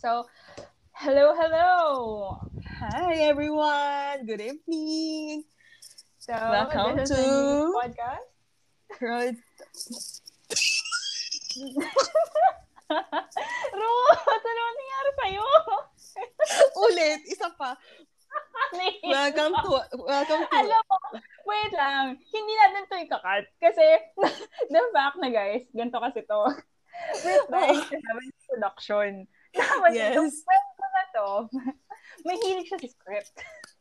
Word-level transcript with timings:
So, 0.00 0.24
hello, 0.96 1.36
hello. 1.36 2.40
Hi, 2.80 3.14
everyone. 3.28 4.24
Good 4.24 4.40
evening. 4.40 5.44
So, 6.16 6.32
Welcome 6.32 7.04
to- 7.04 7.76
podcast. 7.76 8.32
Right. 8.96 9.36
Ruth, 13.76 14.24
ano 14.24 14.60
nangyari 14.72 15.10
sa'yo? 15.20 15.46
Ulit, 16.88 17.20
isa 17.28 17.52
pa. 17.60 17.76
Welcome 19.04 19.52
to, 19.52 19.70
welcome 20.00 20.42
to, 20.48 20.56
Alam 20.64 20.82
mo, 20.88 20.96
wait 21.44 21.72
lang. 21.76 22.16
Hindi 22.32 22.52
natin 22.56 22.88
to 22.88 22.96
ikakat. 23.04 23.44
Kasi, 23.60 23.84
the 24.72 24.80
fact 24.96 25.20
na 25.20 25.28
guys, 25.28 25.68
ganito 25.76 26.00
kasi 26.00 26.24
to. 26.24 26.40
Have 27.20 27.52
an 27.52 28.24
introduction. 28.24 29.28
Tapos 29.52 29.90
Yes. 29.90 30.14
itong 30.14 30.30
kwento 30.30 30.84
na 30.86 31.02
to, 31.10 31.28
may 32.26 32.36
hilig 32.38 32.66
siya 32.66 32.78
sa 32.78 32.88
script. 32.88 33.34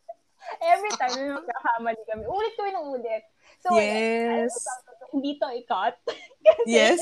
Every 0.73 0.91
time 0.97 1.13
may 1.19 1.31
magkakamali 1.35 2.01
kami, 2.05 2.23
ulit 2.25 2.53
ko 2.55 2.61
ng 2.65 2.87
ulit. 2.95 3.23
So, 3.59 3.75
Yes. 3.75 4.49
mo, 4.49 4.71
hindi 5.13 5.37
to 5.37 5.47
ikat. 5.51 5.95
yes. 6.65 6.99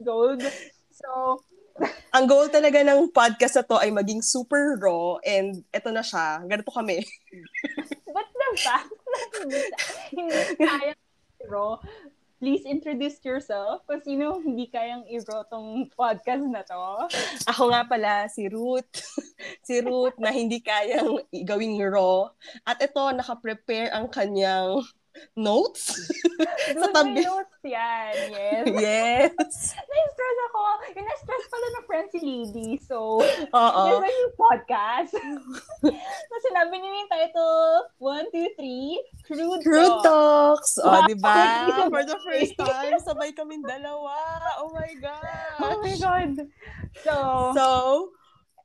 Gold. 0.00 0.42
So, 0.90 1.40
Ang 2.12 2.28
goal 2.28 2.52
talaga 2.52 2.84
ng 2.84 3.08
podcast 3.08 3.56
na 3.56 3.64
to 3.64 3.80
ay 3.80 3.88
maging 3.88 4.20
super 4.20 4.76
raw 4.76 5.16
and 5.24 5.64
eto 5.72 5.88
na 5.88 6.04
siya. 6.04 6.44
Ganito 6.44 6.68
kami. 6.68 7.00
but 8.12 8.28
the 8.28 8.48
fact 8.60 8.92
na 8.92 9.18
hindi, 9.40 9.58
hindi 10.12 10.36
kaya 10.60 10.92
i-raw, 11.40 11.80
please 12.42 12.66
introduce 12.66 13.22
yourself 13.22 13.86
kung 13.86 14.02
sino 14.02 14.42
hindi 14.42 14.66
kayang 14.66 15.06
i-raw 15.06 15.46
tong 15.46 15.86
podcast 15.94 16.42
na 16.50 16.66
to. 16.66 17.06
Ako 17.46 17.70
nga 17.70 17.86
pala, 17.86 18.26
si 18.26 18.50
Ruth. 18.50 18.90
si 19.66 19.78
Ruth 19.78 20.18
na 20.18 20.34
hindi 20.34 20.58
kayang 20.58 21.22
gawing 21.46 21.78
raw. 21.86 22.26
At 22.66 22.82
ito, 22.82 22.98
naka-prepare 22.98 23.94
ang 23.94 24.10
kanyang 24.10 24.82
notes. 25.34 25.92
Doon 26.72 26.92
tabi. 26.92 27.20
may 27.20 27.24
notes 27.24 27.60
yan. 27.62 28.12
Yes. 28.32 28.64
yes. 28.86 29.52
Na-stress 29.90 30.38
ako. 30.48 30.60
Yung 30.96 31.06
na-stress 31.06 31.44
pala 31.48 31.66
na 31.68 31.80
friend 31.84 32.06
si 32.10 32.18
Lady. 32.20 32.70
So, 32.80 33.20
Oo. 33.50 33.80
there's 33.84 34.04
a 34.04 34.12
new 34.12 34.30
podcast. 34.36 35.12
so, 36.28 36.34
sinabi 36.42 36.74
niya 36.76 36.90
yung 36.94 37.10
title, 37.10 37.64
one, 37.98 38.26
two, 38.30 38.48
three, 38.56 38.96
Crude, 39.24 39.62
Crude 39.62 40.02
Talk. 40.02 40.60
Talks. 40.62 40.76
O, 40.78 40.88
Wow. 40.88 41.06
di 41.08 41.16
ba? 41.16 41.38
For 41.88 42.02
the 42.04 42.18
first 42.20 42.54
time, 42.58 42.96
sabay 43.00 43.32
kaming 43.32 43.64
dalawa. 43.64 44.12
Oh 44.60 44.68
my 44.74 44.90
Oh 45.60 45.80
my. 45.80 45.94
God. 45.96 46.32
So, 47.00 47.14
So, 47.56 47.66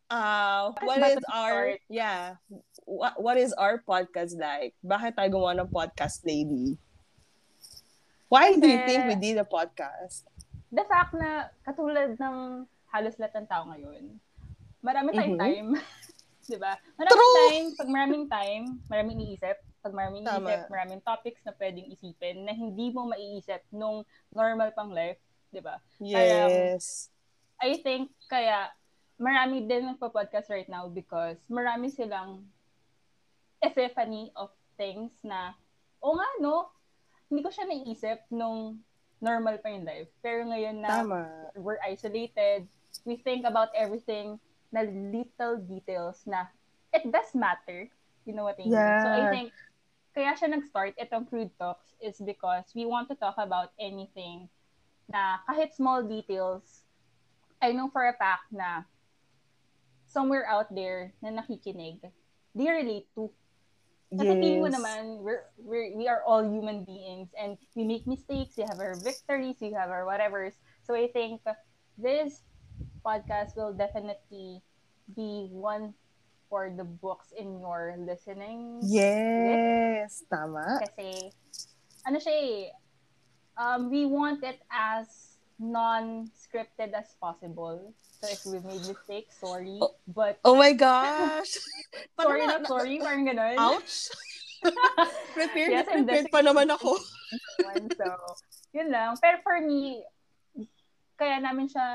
uh, 0.10 0.72
what 0.82 1.00
is 1.00 1.20
our, 1.32 1.76
start? 1.76 1.80
yeah, 1.90 2.36
what, 2.86 3.14
what 3.22 3.38
is 3.38 3.52
our 3.54 3.80
podcast 3.82 4.36
like? 4.36 4.76
Bakit 4.82 5.16
tayo 5.16 5.30
gumawa 5.30 5.56
ng 5.60 5.70
podcast, 5.70 6.24
lady? 6.24 6.76
Why 8.28 8.52
do 8.54 8.68
you 8.68 8.76
Kasi- 8.78 8.88
think 8.88 9.02
we 9.08 9.16
did 9.16 9.38
a 9.38 9.48
podcast? 9.48 10.28
the 10.68 10.84
fact 10.84 11.16
na 11.16 11.48
katulad 11.64 12.20
ng 12.20 12.68
halos 12.92 13.16
lahat 13.16 13.40
ng 13.40 13.48
tao 13.48 13.64
ngayon, 13.72 14.20
marami 14.84 15.16
tayong 15.16 15.40
Mhm. 15.40 15.44
time. 15.44 15.70
'Di 16.44 16.60
ba? 16.60 16.76
Maraming 16.96 17.16
True. 17.16 17.36
time, 17.40 17.68
pag 17.76 17.90
maraming 17.90 18.26
time, 18.28 18.64
maraming 18.88 19.16
iniisip, 19.18 19.58
pag 19.80 19.94
maraming 19.96 20.24
Tama. 20.24 20.44
iniisip, 20.44 20.68
maraming 20.68 21.02
topics 21.04 21.40
na 21.44 21.56
pwedeng 21.56 21.88
isipin 21.88 22.44
na 22.44 22.52
hindi 22.52 22.92
mo 22.92 23.08
maiisip 23.08 23.64
nung 23.72 24.04
normal 24.32 24.76
pang 24.76 24.92
life, 24.92 25.20
'di 25.52 25.64
ba? 25.64 25.80
Yes. 26.04 27.08
I 27.60 27.80
think 27.80 28.12
kaya 28.28 28.68
marami 29.18 29.66
din 29.66 29.90
nagpo-podcast 29.90 30.50
right 30.54 30.70
now 30.70 30.86
because 30.86 31.38
marami 31.50 31.90
silang 31.90 32.46
epiphany 33.66 34.30
of 34.38 34.54
things 34.78 35.12
na, 35.26 35.58
o 36.02 36.14
nga 36.14 36.30
no, 36.38 36.70
hindi 37.28 37.42
ko 37.42 37.50
siya 37.50 37.66
naisip 37.66 38.22
nung 38.30 38.78
normal 39.18 39.58
pa 39.58 39.74
yung 39.74 39.84
life. 39.86 40.10
Pero 40.22 40.46
ngayon 40.46 40.86
na 40.86 41.02
Tama. 41.02 41.50
we're 41.58 41.82
isolated, 41.82 42.70
we 43.04 43.18
think 43.18 43.44
about 43.44 43.74
everything 43.74 44.38
na 44.70 44.86
little 44.86 45.58
details 45.58 46.22
na 46.30 46.46
it 46.94 47.10
does 47.10 47.34
matter. 47.34 47.90
You 48.30 48.38
know 48.38 48.46
what 48.46 48.62
I 48.62 48.70
mean? 48.70 48.78
Yeah. 48.78 49.02
So 49.02 49.10
I 49.10 49.24
think 49.34 49.50
kaya 50.14 50.38
siya 50.38 50.54
nag-start 50.54 50.98
itong 51.02 51.30
Crude 51.30 51.54
Talks 51.58 51.94
is 52.02 52.22
because 52.22 52.70
we 52.78 52.86
want 52.86 53.10
to 53.10 53.18
talk 53.18 53.38
about 53.38 53.74
anything 53.82 54.50
na 55.10 55.42
kahit 55.50 55.74
small 55.74 56.04
details, 56.04 56.86
I 57.62 57.74
know 57.74 57.90
for 57.90 58.06
a 58.06 58.14
fact 58.14 58.54
na 58.54 58.86
somewhere 60.08 60.48
out 60.48 60.72
there 60.74 61.14
na 61.22 61.30
nakikinig, 61.30 62.02
they 62.56 62.68
relate 62.68 63.08
to. 63.14 63.30
Kasi 64.08 64.40
Yes. 64.40 64.72
naman, 64.72 65.20
we're, 65.20 65.44
we're, 65.60 65.92
we 65.92 66.08
are 66.08 66.24
all 66.24 66.40
human 66.40 66.88
beings 66.88 67.28
and 67.36 67.60
we 67.76 67.84
make 67.84 68.08
mistakes, 68.08 68.56
we 68.56 68.64
have 68.64 68.80
our 68.80 68.96
victories, 69.04 69.60
we 69.60 69.76
have 69.76 69.92
our 69.92 70.08
whatevers. 70.08 70.56
So 70.88 70.96
I 70.96 71.12
think 71.12 71.44
this 72.00 72.40
podcast 73.04 73.60
will 73.60 73.76
definitely 73.76 74.64
be 75.12 75.52
one 75.52 75.92
for 76.48 76.72
the 76.72 76.88
books 76.88 77.36
in 77.36 77.60
your 77.60 78.00
listening. 78.00 78.80
Yes. 78.88 80.24
Tama. 80.32 80.80
Kasi, 80.88 81.36
ano 82.08 82.16
siya 82.24 82.32
eh, 82.32 82.72
um, 83.60 83.92
we 83.92 84.08
want 84.08 84.40
it 84.44 84.64
as 84.72 85.36
non-scripted 85.60 86.96
as 86.96 87.12
possible. 87.20 87.92
So 88.18 88.26
if 88.34 88.42
we 88.50 88.58
made 88.66 88.82
mistakes, 88.82 89.38
sorry. 89.38 89.78
Oh. 89.78 89.94
But, 90.10 90.42
Oh 90.42 90.58
my 90.58 90.74
gosh. 90.74 91.54
sorry 92.20 92.42
Parang 92.46 92.48
not 92.50 92.64
sorry, 92.66 92.98
parang 92.98 93.24
ganun. 93.30 93.58
Ouch. 93.62 94.10
prepared 95.38 95.70
Yes, 95.70 95.86
na 95.86 96.02
prepared 96.02 96.28
pa 96.34 96.42
naman 96.42 96.74
ako. 96.74 96.98
one. 97.62 97.86
So, 97.94 98.10
yun 98.74 98.90
lang. 98.90 99.14
Pero 99.22 99.38
for 99.46 99.62
me, 99.62 100.02
kaya 101.18 101.38
namin 101.42 101.70
siya 101.70 101.86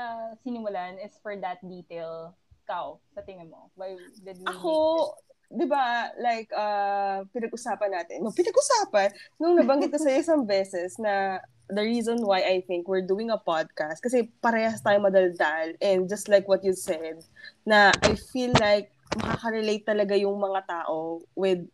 sinimulan 0.43 0.95
is 1.03 1.15
for 1.19 1.35
that 1.39 1.59
detail. 1.63 2.35
Ikaw, 2.63 2.95
sa 3.11 3.21
tingin 3.27 3.51
mo, 3.51 3.67
why 3.75 3.99
did 4.23 4.39
we 4.39 4.47
Ako, 4.47 5.11
di 5.51 5.67
ba, 5.67 6.15
like, 6.15 6.47
uh, 6.55 7.27
pinag-usapan 7.35 7.91
natin. 7.91 8.23
No, 8.23 8.31
pinag-usapan, 8.31 9.11
nung 9.35 9.59
nabanggit 9.59 9.91
ko 9.91 9.99
sa 9.99 10.15
isang 10.15 10.47
beses 10.47 10.95
na 10.95 11.43
the 11.75 11.83
reason 11.83 12.21
why 12.21 12.45
I 12.45 12.61
think 12.65 12.87
we're 12.87 13.05
doing 13.05 13.29
a 13.33 13.37
podcast, 13.37 13.99
kasi 13.99 14.29
parehas 14.41 14.81
tayo 14.81 15.01
madaldal, 15.01 15.75
and 15.81 16.07
just 16.07 16.29
like 16.29 16.47
what 16.47 16.63
you 16.63 16.73
said, 16.73 17.25
na 17.65 17.91
I 18.01 18.15
feel 18.15 18.53
like 18.61 18.93
makaka-relate 19.17 19.85
talaga 19.85 20.17
yung 20.17 20.39
mga 20.41 20.65
tao 20.65 21.21
with 21.37 21.65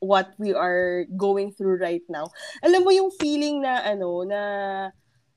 what 0.00 0.32
we 0.38 0.52
are 0.52 1.04
going 1.16 1.52
through 1.52 1.80
right 1.80 2.04
now. 2.08 2.28
Alam 2.60 2.84
mo 2.84 2.90
yung 2.92 3.10
feeling 3.16 3.64
na, 3.64 3.80
ano, 3.84 4.24
na 4.24 4.40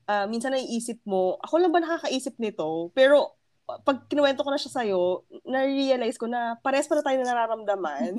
uh, 0.08 0.24
minsan 0.28 0.52
naiisip 0.52 1.00
mo, 1.04 1.40
ako 1.40 1.54
lang 1.60 1.72
ba 1.72 1.80
nakakaisip 1.80 2.36
nito? 2.36 2.92
Pero 2.92 3.40
pag 3.86 4.10
kinuwento 4.10 4.42
ko 4.42 4.50
na 4.50 4.58
siya 4.58 4.82
sa'yo, 4.82 5.22
na-realize 5.46 6.18
ko 6.18 6.26
na 6.26 6.58
pares 6.58 6.90
pa 6.90 6.98
na 6.98 7.06
tayo 7.06 7.22
na 7.22 7.30
nararamdaman. 7.30 8.18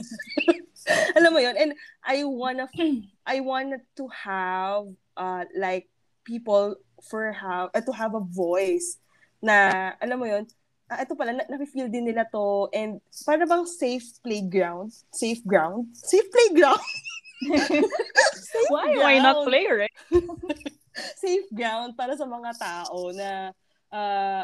Alam 1.19 1.31
mo 1.35 1.39
yun? 1.43 1.55
And 1.59 1.71
I 2.07 2.23
wanna, 2.23 2.71
I 3.27 3.43
wanted 3.43 3.83
to 3.99 4.07
have, 4.07 4.87
uh, 5.19 5.43
like, 5.59 5.90
people 6.23 6.75
for 7.01 7.31
have, 7.31 7.69
uh, 7.73 7.81
to 7.81 7.91
have 7.91 8.13
a 8.13 8.23
voice 8.23 8.97
na, 9.41 9.93
alam 9.97 10.17
mo 10.21 10.25
yun, 10.29 10.45
ah, 10.91 11.01
ito 11.01 11.17
pala, 11.17 11.33
na, 11.33 11.43
nafe-feel 11.49 11.89
din 11.89 12.05
nila 12.05 12.27
to, 12.29 12.69
and 12.75 13.01
para 13.25 13.43
bang 13.47 13.65
safe 13.65 14.05
playground? 14.21 14.93
Safe 15.09 15.41
ground? 15.43 15.89
Safe 15.97 16.27
playground? 16.29 16.85
safe 18.53 18.69
Why? 18.69 18.93
Why 18.99 19.15
not 19.17 19.41
ground. 19.41 19.47
play, 19.49 19.65
right? 19.65 19.97
safe 21.23 21.47
ground 21.49 21.97
para 21.97 22.13
sa 22.13 22.27
mga 22.27 22.51
tao 22.59 23.09
na 23.15 23.55
uh, 23.89 24.43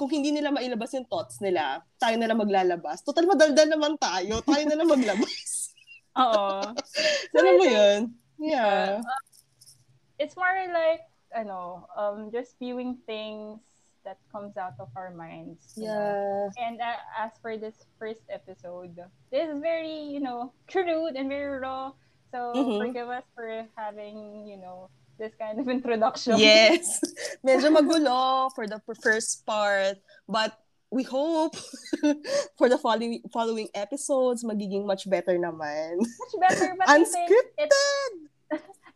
kung 0.00 0.08
hindi 0.08 0.32
nila 0.32 0.48
mailabas 0.48 0.96
yung 0.96 1.04
thoughts 1.04 1.44
nila, 1.44 1.84
tayo 2.00 2.16
na 2.16 2.24
lang 2.24 2.40
maglalabas. 2.40 3.04
Total, 3.04 3.28
madaldal 3.28 3.68
naman 3.68 4.00
tayo. 4.00 4.40
Tayo 4.40 4.64
na 4.64 4.76
lang 4.80 4.88
maglabas. 4.88 5.76
Oo. 6.24 6.72
Alam 7.36 7.52
mo 7.60 7.66
yun? 7.68 8.00
Yeah. 8.40 9.04
It's 10.16 10.32
more 10.40 10.48
like, 10.72 11.04
ano, 11.34 11.86
um, 11.96 12.30
just 12.32 12.58
viewing 12.58 12.98
things 13.06 13.60
that 14.04 14.16
comes 14.32 14.56
out 14.56 14.74
of 14.80 14.88
our 14.96 15.10
minds. 15.12 15.76
know. 15.76 15.84
Yeah. 15.86 16.48
And 16.66 16.80
uh, 16.80 16.96
as 17.18 17.30
for 17.42 17.56
this 17.56 17.74
first 17.98 18.24
episode, 18.32 18.96
this 19.30 19.48
is 19.48 19.60
very, 19.60 19.92
you 20.08 20.20
know, 20.20 20.52
crude 20.70 21.14
and 21.16 21.28
very 21.28 21.60
raw. 21.60 21.92
So 22.32 22.54
Mhm. 22.54 22.78
forgive 22.78 23.08
us 23.08 23.24
for 23.34 23.66
having, 23.76 24.46
you 24.48 24.56
know, 24.56 24.88
this 25.18 25.34
kind 25.36 25.60
of 25.60 25.68
introduction. 25.76 26.38
Yes. 26.38 27.00
Medyo 27.44 27.68
magulo 27.76 28.48
for 28.54 28.66
the 28.66 28.80
first 29.04 29.44
part. 29.44 30.00
But 30.28 30.56
we 30.90 31.02
hope 31.04 31.54
for 32.58 32.68
the 32.72 32.78
following 32.78 33.20
following 33.30 33.68
episodes, 33.76 34.42
magiging 34.42 34.86
much 34.88 35.04
better 35.10 35.36
naman. 35.38 36.00
Much 36.02 36.34
better, 36.40 36.74
but 36.78 36.88
Unscripted! 36.88 37.68
it's, 37.68 37.78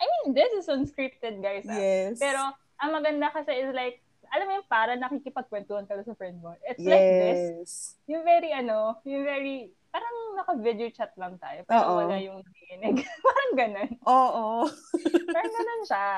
I 0.01 0.05
mean, 0.05 0.35
this 0.35 0.51
is 0.55 0.67
unscripted, 0.67 1.41
guys. 1.41 1.65
ah. 1.67 1.77
Yes. 1.77 2.19
Pero, 2.19 2.41
ang 2.81 2.91
maganda 2.91 3.31
kasi 3.31 3.55
is 3.55 3.73
like, 3.73 4.03
alam 4.35 4.51
mo 4.51 4.53
yung 4.59 4.67
para 4.67 4.99
nakikipagkwentuhan 4.99 5.87
ka 5.87 6.03
sa 6.03 6.15
friend 6.19 6.43
mo. 6.43 6.59
It's 6.67 6.83
yes. 6.83 6.91
like 6.91 7.07
this. 7.23 7.71
Yung 8.11 8.27
very, 8.27 8.51
ano, 8.51 8.99
yung 9.07 9.23
very, 9.23 9.71
parang 9.95 10.17
naka-video 10.35 10.91
chat 10.91 11.15
lang 11.15 11.39
tayo. 11.39 11.63
Pero 11.71 11.87
Oo. 11.87 11.95
wala 12.03 12.19
yung 12.19 12.43
nakikinig. 12.43 13.07
parang 13.27 13.53
ganun. 13.55 13.91
Oo. 14.03 14.47
Parang 15.35 15.51
ganun 15.51 15.83
siya. 15.83 16.11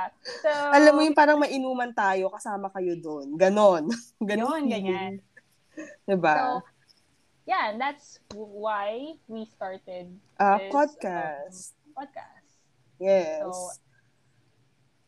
So, 0.45 0.49
Alam 0.53 0.93
mo 0.93 1.01
yung 1.01 1.17
parang 1.17 1.41
mainuman 1.41 1.93
tayo, 1.93 2.29
kasama 2.29 2.69
kayo 2.69 2.97
doon. 3.01 3.37
Ganon. 3.37 3.89
Ganon. 4.29 4.65
Yun, 4.65 4.69
ganyan. 4.69 5.13
Diba? 6.05 6.37
So, 6.37 6.45
yeah, 7.49 7.73
that's 7.77 8.21
why 8.37 9.17
we 9.25 9.49
started 9.49 10.13
Ah, 10.37 10.61
this, 10.61 10.69
podcast. 10.69 11.61
um, 11.81 11.93
podcast. 11.97 12.36
Yes. 12.99 13.43
So- 13.43 13.71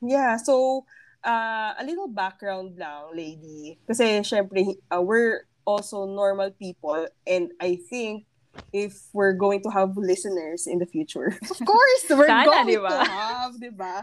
yeah, 0.00 0.36
so 0.36 0.84
uh, 1.24 1.74
a 1.78 1.84
little 1.84 2.08
background 2.08 2.78
lang, 2.78 3.10
lady. 3.14 3.78
Kasi 3.86 4.22
syempre, 4.22 4.76
uh, 4.90 5.02
we're 5.02 5.46
also 5.66 6.06
normal 6.06 6.50
people 6.56 7.06
and 7.26 7.50
I 7.60 7.76
think 7.90 8.24
if 8.72 9.06
we're 9.12 9.34
going 9.38 9.62
to 9.62 9.70
have 9.70 9.94
listeners 9.96 10.66
in 10.66 10.78
the 10.78 10.86
future, 10.86 11.30
of 11.50 11.58
course, 11.62 12.04
we're 12.10 12.26
Sana, 12.26 12.44
going 12.46 12.66
di 12.66 12.76
ba? 12.80 12.88
to 12.90 13.10
have, 13.10 13.52
di 13.60 13.70
ba? 13.70 13.94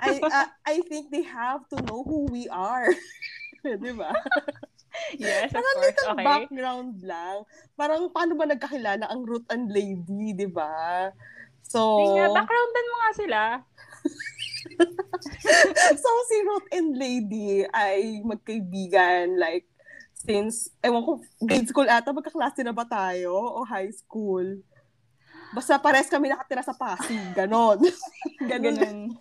I, 0.00 0.20
uh, 0.20 0.48
I 0.66 0.80
think 0.84 1.08
they 1.10 1.22
have 1.22 1.64
to 1.72 1.80
know 1.84 2.04
who 2.04 2.26
we 2.28 2.48
are. 2.48 2.92
di 3.64 3.92
ba? 3.92 4.12
Yes, 5.16 5.52
of 5.52 5.60
Parang 5.60 5.76
course. 5.76 6.04
Okay. 6.12 6.24
background 6.24 6.92
lang. 7.04 7.44
Parang 7.76 8.08
paano 8.12 8.32
ba 8.36 8.44
nagkakilala 8.48 9.04
ang 9.08 9.24
Ruth 9.28 9.44
and 9.52 9.68
Lady, 9.68 10.32
di 10.32 10.48
ba? 10.48 11.12
So, 11.66 11.80
Yung 12.00 12.14
nga, 12.14 12.36
backgroundan 12.42 12.86
mo 12.90 12.96
nga 13.02 13.12
sila. 13.18 13.40
so 16.02 16.08
si 16.30 16.36
Ruth 16.46 16.68
and 16.70 16.94
Lady 16.94 17.66
ay 17.74 18.22
magkaibigan 18.22 19.38
like 19.38 19.66
since, 20.16 20.70
ewan 20.82 21.02
ko, 21.06 21.12
grade 21.42 21.68
school 21.70 21.86
ata, 21.86 22.10
magkaklase 22.10 22.66
na 22.66 22.74
ba 22.74 22.82
tayo? 22.86 23.34
O 23.34 23.62
high 23.62 23.90
school? 23.94 24.58
Basta 25.54 25.78
pares 25.78 26.10
kami 26.10 26.30
nakatira 26.30 26.62
sa 26.64 26.74
Pasig. 26.74 27.20
Ganon. 27.36 27.78
Ganon. 28.50 29.14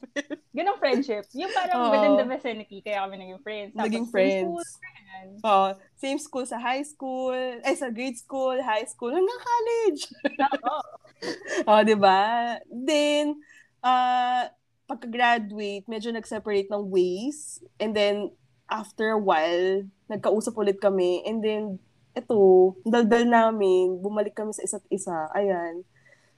Ganun 0.55 0.77
friendship. 0.79 1.27
Yung 1.35 1.51
parang 1.51 1.89
Oo. 1.89 1.91
within 1.91 2.15
the 2.15 2.25
vicinity, 2.25 2.79
kaya 2.81 3.03
kami 3.05 3.19
naging 3.19 3.41
friends. 3.43 3.69
Tapos 3.75 3.85
Naging 3.85 4.05
same 4.07 4.13
friends. 4.13 4.41
school, 4.41 4.65
ganun. 4.81 5.27
Oh, 5.43 5.67
same 5.99 6.19
school 6.19 6.45
sa 6.47 6.57
high 6.57 6.85
school, 6.85 7.35
eh 7.61 7.75
sa 7.75 7.91
grade 7.91 8.17
school, 8.17 8.55
high 8.63 8.87
school, 8.87 9.11
hanggang 9.11 9.41
college. 9.41 10.01
Oo. 10.39 10.77
oh, 11.69 11.81
'di 11.81 11.97
ba? 11.97 12.55
Then 12.69 13.39
uh 13.81 14.49
pagka-graduate, 14.85 15.89
medyo 15.89 16.13
nag-separate 16.13 16.69
ng 16.69 16.93
ways 16.93 17.57
and 17.81 17.97
then 17.97 18.29
after 18.69 19.17
a 19.17 19.21
while, 19.21 19.81
nagkausap 20.05 20.53
ulit 20.53 20.77
kami 20.77 21.25
and 21.25 21.41
then 21.41 21.81
eto, 22.13 22.71
daldal 22.85 23.25
namin, 23.25 23.97
bumalik 23.97 24.37
kami 24.37 24.53
sa 24.53 24.61
isa't 24.61 24.85
isa. 24.93 25.27
Ayan. 25.33 25.81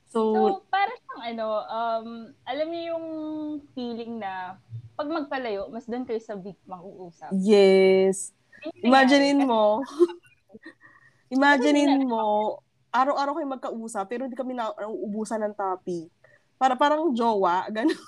So, 0.07 0.31
So, 0.31 0.63
para 0.71 0.91
siyang 0.95 1.23
ano, 1.35 1.47
um, 1.67 2.09
alam 2.47 2.67
niyo 2.71 2.83
yung 2.95 3.07
feeling 3.75 4.23
na 4.23 4.55
pag 4.97 5.11
magpalayo, 5.11 5.69
mas 5.69 5.85
doon 5.85 6.07
kayo 6.07 6.21
sa 6.23 6.33
big 6.39 6.57
mag-uusap. 6.65 7.29
yes. 7.35 8.33
Imaginein 8.81 9.45
mo, 9.45 9.85
imaginein 11.35 12.01
mo, 12.01 12.57
araw-araw 12.89 13.37
kayo 13.37 13.47
magkausap, 13.53 14.09
pero 14.09 14.25
hindi 14.25 14.33
kami 14.33 14.57
na 14.57 14.73
nauubusan 14.73 15.45
ng 15.45 15.53
topic. 15.53 16.09
Para 16.57 16.73
parang 16.73 17.13
jowa, 17.13 17.69
ganun. 17.69 17.93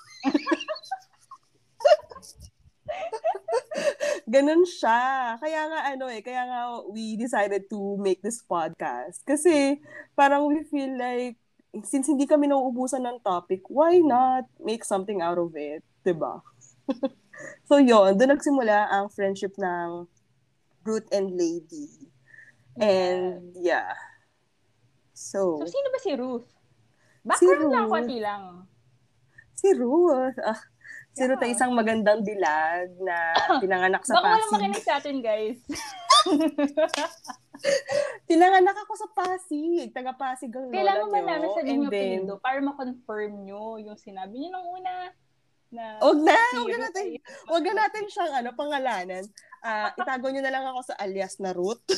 ganun 4.33 4.65
siya. 4.65 5.37
Kaya 5.37 5.61
nga 5.69 5.79
ano 5.93 6.09
eh, 6.09 6.21
kaya 6.25 6.45
nga 6.49 6.81
we 6.89 7.13
decided 7.13 7.69
to 7.69 7.97
make 8.01 8.21
this 8.25 8.41
podcast. 8.41 9.21
Kasi 9.21 9.77
parang 10.17 10.49
we 10.49 10.65
feel 10.65 10.97
like, 10.97 11.37
since 11.81 12.05
hindi 12.05 12.25
kami 12.25 12.45
nauubusan 12.45 13.01
ng 13.01 13.17
topic, 13.19 13.61
why 13.67 13.97
not 13.97 14.49
make 14.57 14.81
something 14.81 15.19
out 15.19 15.37
of 15.37 15.53
it? 15.53 15.81
'Di 16.01 16.13
ba? 16.13 16.41
so 17.69 17.77
yun, 17.77 18.13
doon 18.13 18.33
nagsimula 18.33 18.89
ang 18.89 19.07
friendship 19.07 19.53
ng 19.55 20.09
Ruth 20.81 21.05
and 21.09 21.31
Lady. 21.31 22.09
And 22.75 23.53
yeah. 23.55 23.93
So, 25.11 25.59
So, 25.59 25.67
sino 25.67 25.87
ba 25.89 25.99
si 25.99 26.11
Ruth? 26.15 26.47
Background 27.21 27.67
lang, 27.67 27.85
Ruth. 27.85 27.93
konti 27.93 28.17
lang. 28.17 28.43
si 29.51 29.75
Ruth. 29.75 30.39
Ah, 30.39 30.55
si 31.11 31.21
Ruth 31.21 31.37
ay 31.37 31.51
Yeah. 31.51 31.55
isang 31.59 31.75
magandang 31.75 32.23
dilag 32.23 32.87
na 32.97 33.35
pinanganak 33.61 34.01
sa 34.01 34.15
Baka 34.15 34.25
walang 34.25 34.39
Pasig. 34.39 34.53
makinig 34.55 34.81
sa 34.81 34.93
atin, 34.97 35.17
guys. 35.19 35.59
Pinanganak 38.29 38.77
ako 38.87 38.93
sa 38.95 39.07
Pasig. 39.11 39.91
Taga 39.91 40.15
Pasig 40.15 40.47
ang 40.53 40.71
lola 40.71 40.75
Kailangan 40.75 41.11
nyo. 41.11 41.27
namin 41.27 41.49
sabihin 41.55 41.69
And 41.69 41.83
yung 41.83 41.91
then, 41.91 42.23
apelido 42.23 42.33
para 42.39 42.59
ma-confirm 42.63 43.31
nyo 43.43 43.63
yung 43.81 43.97
sinabi 43.99 44.39
nyo 44.39 44.49
nung 44.53 44.69
una 44.79 45.11
na 45.69 46.01
Huwag 46.01 46.17
na, 46.25 46.33
huwag 46.33 46.73
na 46.73 46.89
natin, 46.89 47.05
huwag 47.45 47.61
na 47.61 47.85
natin 47.85 48.03
siyang 48.09 48.33
ano, 48.41 48.49
pangalanan. 48.57 49.21
Ah, 49.61 49.93
itago 49.99 50.33
niyo 50.33 50.41
na 50.41 50.53
lang 50.53 50.65
ako 50.65 50.81
sa 50.81 50.97
alias 50.97 51.37
na 51.37 51.53
Ruth. 51.53 51.85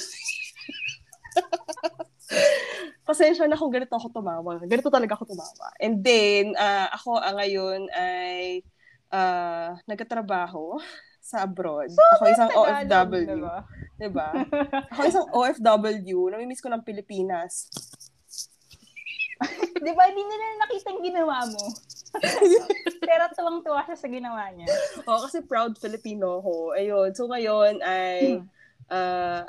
Pasensya 3.07 3.47
na 3.47 3.59
kung 3.59 3.71
ganito 3.71 3.95
ako 3.95 4.11
tumawa. 4.11 4.59
Ganito 4.63 4.91
talaga 4.91 5.15
ako 5.15 5.35
tumawa. 5.35 5.67
And 5.79 6.03
then, 6.03 6.55
ah, 6.59 6.91
ako 6.91 7.15
ah, 7.19 7.31
ngayon 7.39 7.87
ay 7.95 8.63
ah, 9.11 9.75
nagtatrabaho 9.87 10.79
sa 11.21 11.45
abroad. 11.45 11.93
ako 12.17 12.23
isang 12.27 12.49
Tagalog, 12.49 13.13
OFW. 13.13 13.23
diba? 13.29 13.57
Diba? 13.95 14.27
Ako 14.89 15.01
isang 15.05 15.27
OFW. 15.29 16.17
Namimiss 16.27 16.59
ko 16.59 16.67
ng 16.67 16.81
Pilipinas. 16.81 17.69
Di 19.85 19.91
ba, 19.93 20.03
hindi 20.05 20.21
nila 20.21 20.45
nakita 20.59 20.93
yung 20.93 21.05
ginawa 21.05 21.45
mo. 21.45 21.63
Pero 23.07 23.23
tuwang-tuwa 23.31 23.81
siya 23.85 23.97
sa 23.97 24.05
ginawa 24.05 24.49
niya. 24.51 24.67
Oo, 25.05 25.21
kasi 25.23 25.41
proud 25.41 25.77
Filipino 25.77 26.41
ako. 26.41 26.75
Ayun. 26.75 27.09
So 27.13 27.25
ngayon 27.25 27.79
ay 27.79 28.41
Hmm. 28.41 28.45
ah, 28.91 29.41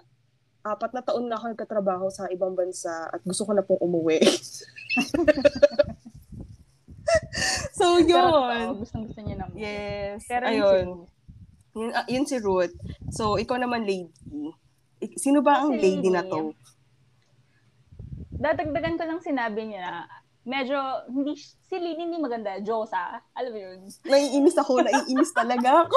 apat 0.63 0.95
na 0.95 1.03
taon 1.03 1.27
na 1.27 1.35
ako 1.35 1.51
nagkatrabaho 1.51 2.07
sa 2.07 2.31
ibang 2.31 2.55
bansa 2.55 3.11
at 3.11 3.19
gusto 3.27 3.43
ko 3.43 3.51
na 3.51 3.67
pong 3.67 3.83
umuwi. 3.83 4.23
so 7.75 7.99
yun. 7.99 8.79
Gustong 8.79 9.11
gusto 9.11 9.21
niya 9.21 9.43
naman. 9.43 9.57
Yes. 9.59 10.23
Pero 10.31 10.47
yun 10.47 10.55
Ayun. 10.55 10.85
Ruth. 10.87 11.11
Yun, 11.73 11.91
ah, 11.93 12.07
yun 12.09 12.25
si 12.29 12.37
Ruth. 12.43 12.75
So 13.13 13.37
ikaw 13.41 13.57
naman 13.57 13.89
lady. 13.89 14.11
Sino 15.19 15.43
ba 15.43 15.65
ang 15.65 15.77
Si 15.77 15.83
lady 15.83 16.09
na 16.13 16.23
Lady. 16.23 16.31
to? 16.31 16.41
Dadagdagan 18.43 18.99
ko 18.99 19.05
lang 19.07 19.21
sinabi 19.23 19.71
niya 19.71 20.07
medyo, 20.43 20.79
hindi, 21.11 21.39
si 21.39 21.77
Lily 21.79 22.03
hindi 22.03 22.19
maganda. 22.19 22.59
Josa. 22.63 23.23
Alam 23.35 23.51
mo 23.55 23.59
yun? 23.59 23.79
Naiinis 24.07 24.57
ako, 24.59 24.83
naiinis 24.83 25.33
talaga 25.35 25.87
ako. 25.87 25.97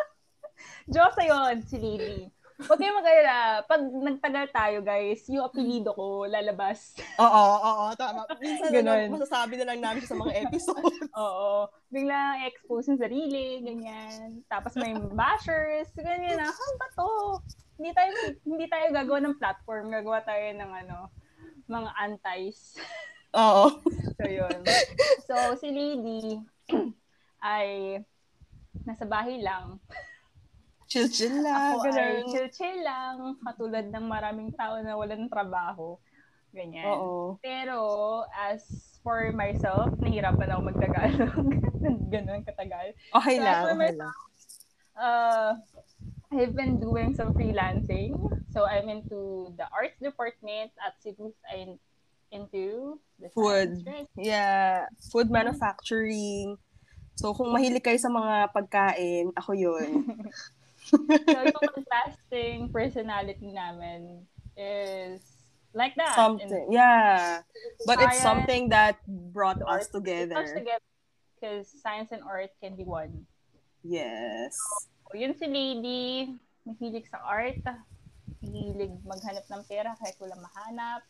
Josa 0.94 1.22
yon 1.24 1.56
si 1.64 1.76
Lily. 1.80 2.28
Huwag 2.60 2.76
kayong 2.76 2.98
mag-alala. 3.00 3.36
Pag 3.64 3.82
nagtagal 3.88 4.46
tayo, 4.52 4.78
guys, 4.84 5.24
yung 5.32 5.48
apelido 5.48 5.96
ko 5.96 6.28
lalabas. 6.28 6.92
Oo, 7.16 7.44
oo, 7.56 7.84
tama. 7.96 8.28
Minsan 8.36 8.68
Ganun. 8.68 9.08
ano, 9.08 9.16
masasabi 9.16 9.54
na 9.56 9.66
lang 9.72 9.80
namin 9.80 10.04
sa 10.04 10.16
mga 10.18 10.32
episodes. 10.44 11.08
Oo. 11.22 11.68
Biglang 11.88 12.44
expose 12.44 12.92
yung 12.92 13.00
sarili, 13.00 13.64
ganyan. 13.64 14.44
Tapos 14.52 14.76
may 14.76 14.92
bashers, 14.92 15.88
ganyan 15.96 16.36
na. 16.36 16.52
Ano 16.52 16.74
ba 16.76 16.88
to? 16.92 17.10
Hindi 17.80 17.90
tayo, 17.96 18.10
hindi 18.44 18.66
tayo 18.68 18.86
gagawa 18.92 19.18
ng 19.24 19.38
platform. 19.40 19.84
Gagawa 19.88 20.18
tayo 20.20 20.46
ng 20.52 20.70
ano, 20.84 20.98
mga 21.64 21.90
antis. 21.96 22.76
Oo. 23.36 23.72
So, 24.20 24.28
yun. 24.28 24.60
So, 25.24 25.34
si 25.56 25.72
Lady 25.72 26.44
ay 27.40 27.96
nasa 28.84 29.08
bahay 29.08 29.40
lang. 29.40 29.80
Chill-chill 30.90 31.46
lang. 31.46 31.78
Ako 31.78 31.86
ay 31.94 32.26
chill-chill 32.26 32.82
lang, 32.82 33.38
katulad 33.46 33.86
ng 33.94 34.06
maraming 34.10 34.50
tao 34.58 34.82
na 34.82 34.98
wala 34.98 35.14
ng 35.14 35.30
trabaho. 35.30 35.94
Ganyan. 36.50 36.82
Oo. 36.82 37.38
Pero, 37.38 37.78
as 38.34 38.66
for 39.06 39.30
myself, 39.30 39.94
nahirapan 40.02 40.50
ako 40.50 40.60
mag-Tagalog. 40.66 41.46
Ganun 42.12 42.42
katagal. 42.42 42.98
Okay 43.14 43.38
So, 43.38 43.44
lang, 43.46 43.60
for 43.62 43.70
okay 43.70 43.78
myself, 43.78 43.98
lang. 44.02 44.16
Uh, 44.98 45.50
I've 46.34 46.54
been 46.58 46.82
doing 46.82 47.14
some 47.14 47.30
freelancing. 47.38 48.18
So, 48.50 48.66
I'm 48.66 48.90
into 48.90 49.54
the 49.54 49.70
arts 49.70 49.98
department 50.02 50.74
at 50.82 50.98
Cebu. 50.98 51.30
I'm 51.46 51.78
into 52.34 52.98
the 53.22 53.30
Food. 53.30 53.86
right? 53.86 54.10
Yeah. 54.18 54.90
Food 55.14 55.30
manufacturing. 55.30 56.58
So, 57.14 57.30
kung 57.30 57.54
mahilig 57.54 57.86
kayo 57.86 57.98
sa 57.98 58.10
mga 58.10 58.50
pagkain, 58.50 59.30
ako 59.38 59.54
yun. 59.54 60.02
So, 60.90 60.98
yung 61.46 61.86
lasting 61.86 62.58
personality 62.74 63.54
namin 63.54 64.26
is 64.58 65.22
like 65.72 65.94
that. 65.96 66.14
something. 66.14 66.68
Yeah. 66.70 67.46
But 67.86 68.02
it's 68.02 68.18
something 68.18 68.68
that 68.70 68.98
brought 69.06 69.62
us 69.62 69.86
art, 69.86 69.92
together. 69.94 70.36
Us 70.36 70.52
together 70.52 70.90
because 71.38 71.70
science 71.70 72.12
and 72.12 72.22
art 72.26 72.50
can 72.60 72.76
be 72.76 72.84
one. 72.84 73.26
Yes. 73.82 74.58
yun 75.14 75.34
si 75.34 75.46
Lady, 75.48 76.38
mahilig 76.62 77.08
sa 77.10 77.18
art, 77.24 77.58
mahilig 78.44 78.94
maghanap 79.02 79.42
ng 79.48 79.62
pera 79.66 79.96
kahit 79.98 80.14
walang 80.20 80.38
mahanap. 80.38 81.02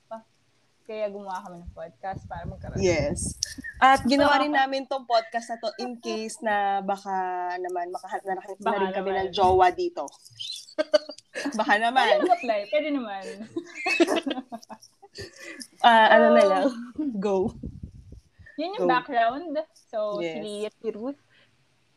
Kaya 0.88 1.12
gumawa 1.12 1.44
kami 1.44 1.60
ng 1.60 1.72
podcast 1.76 2.24
para 2.30 2.48
magkaroon. 2.48 2.80
Yes. 2.80 3.36
At 3.80 4.04
ginawa 4.04 4.36
rin 4.38 4.52
namin 4.52 4.84
tong 4.84 5.04
podcast 5.04 5.48
na 5.48 5.58
to 5.58 5.72
in 5.78 5.96
case 5.98 6.36
na 6.40 6.56
baka 6.80 7.10
naman 7.56 7.88
makahanap 7.88 8.24
na, 8.26 8.34
rin- 8.38 8.60
na 8.60 8.72
rin 8.78 8.90
kami 8.92 9.10
naman. 9.10 9.22
ng 9.22 9.32
jowa 9.32 9.66
dito. 9.72 10.04
baka 11.58 11.72
Pwede 11.72 11.82
naman. 11.82 12.16
mag-apply, 12.20 12.60
pwede 12.68 12.88
naman. 12.90 13.24
Ah, 15.80 16.06
ano 16.14 16.26
na 16.30 16.40
Oh. 16.40 16.48
lang. 16.48 16.66
Go. 17.18 17.50
Yun 18.54 18.78
yung 18.78 18.86
Go. 18.86 18.90
background. 18.90 19.58
So, 19.90 20.20
Yes. 20.20 20.38
si 20.38 20.50
si 20.70 20.88
Ruth. 20.92 21.18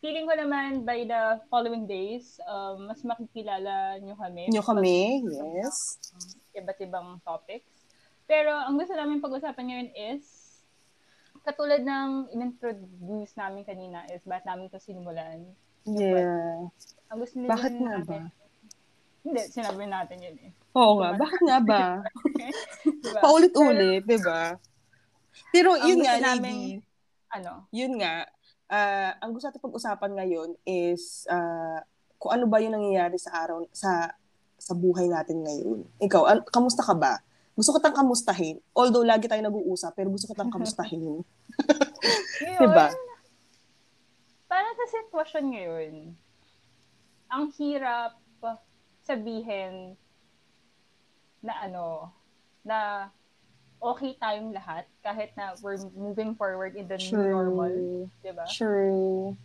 Feeling 0.02 0.26
ko 0.26 0.34
naman 0.34 0.82
by 0.82 1.06
the 1.06 1.22
following 1.48 1.86
days, 1.86 2.42
um, 2.44 2.90
mas 2.90 3.06
makikilala 3.06 4.02
nyo 4.02 4.18
kami. 4.18 4.50
Nyo 4.50 4.60
kami. 4.60 5.24
Yes. 5.24 5.78
Iba't 6.52 6.80
ibang 6.82 7.22
topics. 7.22 7.86
Pero 8.26 8.50
ang 8.50 8.76
gusto 8.76 8.92
namin 8.92 9.22
pag-usapan 9.22 9.64
ngayon 9.64 9.90
is, 9.94 10.43
katulad 11.44 11.84
ng 11.84 12.32
in-introduce 12.32 13.36
namin 13.36 13.68
kanina 13.68 14.08
is 14.10 14.24
ba't 14.24 14.48
namin 14.48 14.72
to 14.72 14.80
sinimulan. 14.80 15.44
Yeah. 15.84 16.72
Ang 17.12 17.18
gusto 17.20 17.36
Bakit 17.44 17.74
nga 17.76 17.98
ba? 18.02 18.20
Hindi, 19.24 19.42
sinabi 19.52 19.88
natin 19.88 20.18
yun 20.20 20.38
eh. 20.40 20.52
Oo 20.76 21.00
nga. 21.00 21.16
Bakit 21.16 21.42
nga 21.44 21.60
ba? 21.60 21.84
Diba? 23.04 23.20
Paulit-ulit, 23.20 24.04
di 24.04 24.20
ba? 24.20 24.56
Pero 25.52 25.76
Ang 25.76 25.88
yun 25.88 26.00
nga, 26.04 26.20
naming- 26.20 26.80
lady. 26.80 27.32
Ano? 27.34 27.68
Yun 27.72 28.00
nga, 28.00 28.28
ah, 28.68 29.12
ang 29.20 29.32
gusto 29.32 29.48
natin 29.48 29.64
pag-usapan 29.64 30.12
ngayon 30.16 30.50
is 30.64 31.24
ah, 31.28 31.84
kung 32.16 32.32
ano 32.32 32.46
ba 32.48 32.64
yung 32.64 32.76
nangyayari 32.76 33.20
sa 33.20 33.44
araw, 33.44 33.64
sa 33.72 34.12
sa 34.56 34.72
buhay 34.72 35.12
natin 35.12 35.44
ngayon. 35.44 35.84
Ikaw, 36.00 36.24
an- 36.24 36.48
kamusta 36.48 36.80
ka 36.80 36.96
ba? 36.96 37.20
Gusto 37.54 37.78
ko 37.78 37.80
tang 37.80 37.94
kamustahin. 37.94 38.58
Although 38.74 39.06
lagi 39.06 39.30
tayo 39.30 39.46
nag-uusap, 39.46 39.94
pero 39.94 40.10
gusto 40.10 40.26
ko 40.30 40.34
tang 40.34 40.50
kamustahin. 40.50 41.22
Ngayon, 42.42 42.60
Diba? 42.60 42.88
Parang 44.50 44.74
sa 44.78 44.86
sitwasyon 44.90 45.46
ngayon, 45.50 45.94
ang 47.34 47.50
hirap 47.58 48.22
sabihin 49.04 50.00
na 51.44 51.54
ano, 51.68 52.08
na 52.64 53.12
okay 53.84 54.16
tayong 54.16 54.56
lahat 54.56 54.88
kahit 55.04 55.36
na 55.36 55.52
we're 55.60 55.78
moving 55.92 56.32
forward 56.40 56.80
in 56.80 56.88
the 56.88 56.96
new 56.96 57.20
normal, 57.20 58.08
di 58.24 58.32
ba? 58.32 58.48
Sure. 58.48 59.36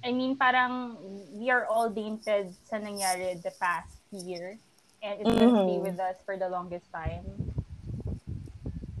I 0.00 0.12
mean, 0.16 0.36
parang 0.38 0.96
we 1.36 1.52
are 1.52 1.68
all 1.68 1.92
tainted 1.92 2.56
sa 2.64 2.80
nangyari 2.80 3.36
the 3.44 3.52
past 3.60 4.00
year 4.08 4.56
and 5.00 5.14
it's 5.18 5.26
gonna 5.26 5.62
stay 5.62 5.76
Mhm. 5.76 5.84
with 5.84 5.98
us 5.98 6.16
for 6.22 6.34
the 6.34 6.46
longest 6.46 6.88
time. 6.90 7.24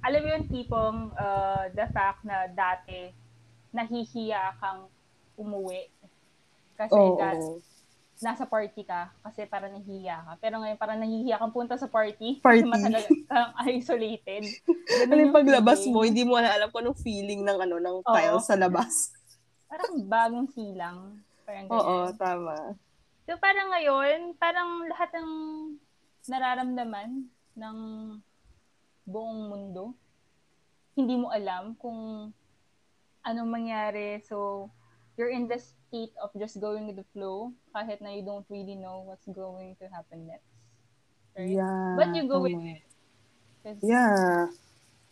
Alam 0.00 0.20
mo 0.22 0.28
yung 0.30 0.46
tipong 0.46 0.98
uh, 1.12 1.66
the 1.72 1.86
fact 1.90 2.22
na 2.22 2.46
dati 2.46 3.10
nahihiya 3.70 4.54
kang 4.56 4.86
umuwi 5.34 5.90
kasi 6.74 6.94
Oo. 6.94 7.18
that- 7.18 7.64
nasa 8.16 8.48
party 8.48 8.80
ka 8.80 9.12
kasi 9.20 9.44
parang 9.44 9.76
nahihiya 9.76 10.24
ka. 10.24 10.32
Pero 10.40 10.56
ngayon 10.56 10.78
parang 10.78 10.96
nahihiya 10.96 11.36
kang 11.36 11.52
punta 11.52 11.76
sa 11.76 11.84
party, 11.84 12.40
Party. 12.40 12.64
kasi 12.64 12.70
matagal 12.70 13.04
kang 13.28 13.52
isolated. 13.68 14.42
Ganun 14.64 15.04
Ano 15.06 15.20
yung 15.20 15.34
paglabas 15.34 15.78
feeling. 15.80 15.92
mo, 15.92 16.00
hindi 16.00 16.24
mo 16.24 16.40
na 16.40 16.48
alam 16.50 16.70
kung 16.70 16.80
anong 16.80 16.96
feeling 16.96 17.44
ng 17.44 17.58
ano 17.60 17.76
ng 17.76 17.96
Oo. 18.00 18.08
tiles 18.08 18.46
sa 18.46 18.56
labas. 18.56 19.12
Parang 19.68 20.00
bagong 20.00 20.48
silang. 20.48 21.20
Parang. 21.44 21.66
Oo, 21.68 21.96
tama. 22.16 22.56
So 23.26 23.36
parang 23.36 23.68
ngayon, 23.68 24.32
parang 24.36 24.86
lahat 24.86 25.12
ng 25.12 25.30
nararamdaman 26.28 27.30
ng 27.56 27.76
buong 29.06 29.40
mundo, 29.48 29.94
hindi 30.98 31.16
mo 31.16 31.30
alam 31.30 31.78
kung 31.78 32.32
anong 33.22 33.50
mangyari. 33.50 34.22
So, 34.24 34.68
you're 35.16 35.32
in 35.32 35.48
the 35.48 35.58
state 35.58 36.12
of 36.20 36.30
just 36.36 36.60
going 36.60 36.86
with 36.86 37.00
the 37.00 37.08
flow 37.14 37.52
kahit 37.72 38.00
na 38.02 38.12
you 38.12 38.22
don't 38.22 38.46
really 38.50 38.76
know 38.76 39.06
what's 39.06 39.26
going 39.30 39.78
to 39.80 39.86
happen 39.88 40.26
next. 40.26 40.50
Right? 41.36 41.56
Yeah. 41.56 41.94
But 41.96 42.14
you 42.16 42.28
go 42.28 42.40
with 42.40 42.58
it. 42.58 42.82
Yeah. 43.82 44.52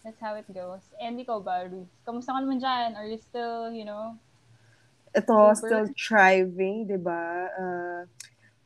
That's 0.04 0.20
how 0.20 0.36
it 0.36 0.46
goes. 0.52 0.84
And 1.00 1.16
ikaw 1.16 1.40
ba, 1.40 1.64
Ruth? 1.64 1.88
Kamusta 2.04 2.36
ka 2.36 2.40
naman 2.44 2.60
dyan? 2.60 2.92
Are 2.92 3.08
you 3.08 3.16
still, 3.16 3.72
you 3.72 3.88
know, 3.88 4.20
ito 5.14 5.30
Super. 5.30 5.54
still 5.54 5.86
thriving, 5.94 6.90
'di 6.90 6.98
ba? 6.98 7.22
Uh, 7.54 8.00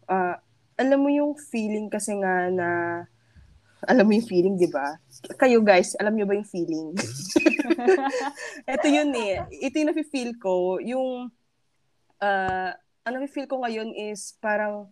uh, 0.09 0.35
alam 0.79 0.99
mo 1.03 1.11
yung 1.11 1.35
feeling 1.35 1.91
kasi 1.91 2.15
nga 2.15 2.47
na 2.55 2.69
alam 3.83 4.07
mo 4.07 4.15
yung 4.15 4.27
feeling, 4.27 4.55
'di 4.59 4.71
ba? 4.71 4.99
Kayo 5.39 5.63
guys, 5.63 5.99
alam 5.99 6.15
niyo 6.15 6.27
ba 6.27 6.39
yung 6.39 6.47
feeling? 6.47 6.95
ito 8.75 8.87
yun 8.87 9.11
eh. 9.15 9.43
Ito 9.51 9.75
yung 9.79 9.91
nafe-feel 9.95 10.39
ko, 10.39 10.83
yung 10.83 11.31
uh, 12.23 12.71
ang 13.07 13.13
nafe-feel 13.15 13.47
ko 13.47 13.63
ngayon 13.63 13.95
is 13.95 14.35
parang 14.43 14.91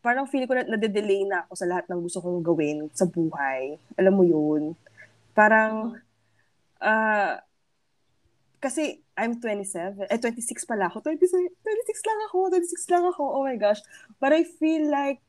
parang 0.00 0.28
feel 0.28 0.48
ko 0.48 0.56
na 0.56 0.64
nade-delay 0.64 1.28
na 1.28 1.44
ako 1.44 1.52
sa 1.56 1.68
lahat 1.68 1.84
ng 1.88 2.00
gusto 2.00 2.24
kong 2.24 2.40
gawin 2.40 2.88
sa 2.96 3.04
buhay. 3.04 3.76
Alam 4.00 4.14
mo 4.16 4.24
yun? 4.24 4.62
Parang 5.36 5.96
ah 6.80 7.40
kasi 8.60 9.00
I'm 9.20 9.36
27, 9.36 10.08
eh 10.08 10.16
26 10.16 10.64
pala 10.64 10.88
ako. 10.88 11.04
26, 11.04 11.28
26 11.60 12.08
lang 12.08 12.20
ako, 12.32 12.38
26 12.56 12.92
lang 12.96 13.04
ako. 13.04 13.22
Oh 13.36 13.44
my 13.44 13.60
gosh. 13.60 13.84
But 14.16 14.32
I 14.32 14.48
feel 14.48 14.88
like 14.88 15.20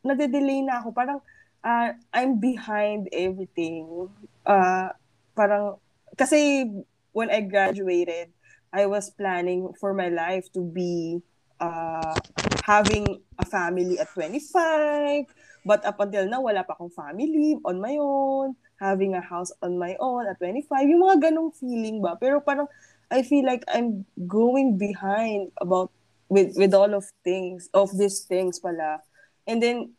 nade-delay 0.00 0.64
na 0.64 0.80
ako. 0.80 0.96
Parang 0.96 1.20
ah, 1.60 1.92
I'm 2.16 2.40
behind 2.40 3.12
everything. 3.12 4.08
Ah, 4.48 4.96
parang 5.36 5.76
kasi 6.16 6.64
when 7.12 7.28
I 7.28 7.44
graduated, 7.44 8.32
I 8.72 8.88
was 8.88 9.12
planning 9.12 9.76
for 9.76 9.92
my 9.92 10.08
life 10.08 10.48
to 10.56 10.64
be 10.64 11.20
uh, 11.60 12.16
having 12.64 13.04
a 13.38 13.44
family 13.44 13.98
at 13.98 14.08
25. 14.12 15.28
But 15.68 15.84
up 15.84 16.00
until 16.00 16.24
now, 16.28 16.44
wala 16.44 16.64
pa 16.64 16.76
akong 16.76 16.92
family 16.92 17.60
on 17.64 17.80
my 17.80 17.96
own, 18.00 18.56
having 18.80 19.12
a 19.12 19.20
house 19.20 19.52
on 19.60 19.76
my 19.76 19.96
own 20.00 20.24
at 20.24 20.40
25. 20.40 20.88
Yung 20.88 21.04
mga 21.04 21.28
ganong 21.28 21.52
feeling 21.52 22.00
ba? 22.00 22.16
Pero 22.16 22.40
parang, 22.40 22.68
I 23.10 23.22
feel 23.24 23.44
like 23.44 23.64
I'm 23.68 24.04
going 24.28 24.76
behind 24.76 25.52
about 25.56 25.90
with 26.28 26.56
with 26.56 26.76
all 26.76 26.92
of 26.92 27.08
things, 27.24 27.68
of 27.72 27.96
these 27.96 28.28
things 28.28 28.60
pala. 28.60 29.00
And 29.48 29.62
then, 29.64 29.96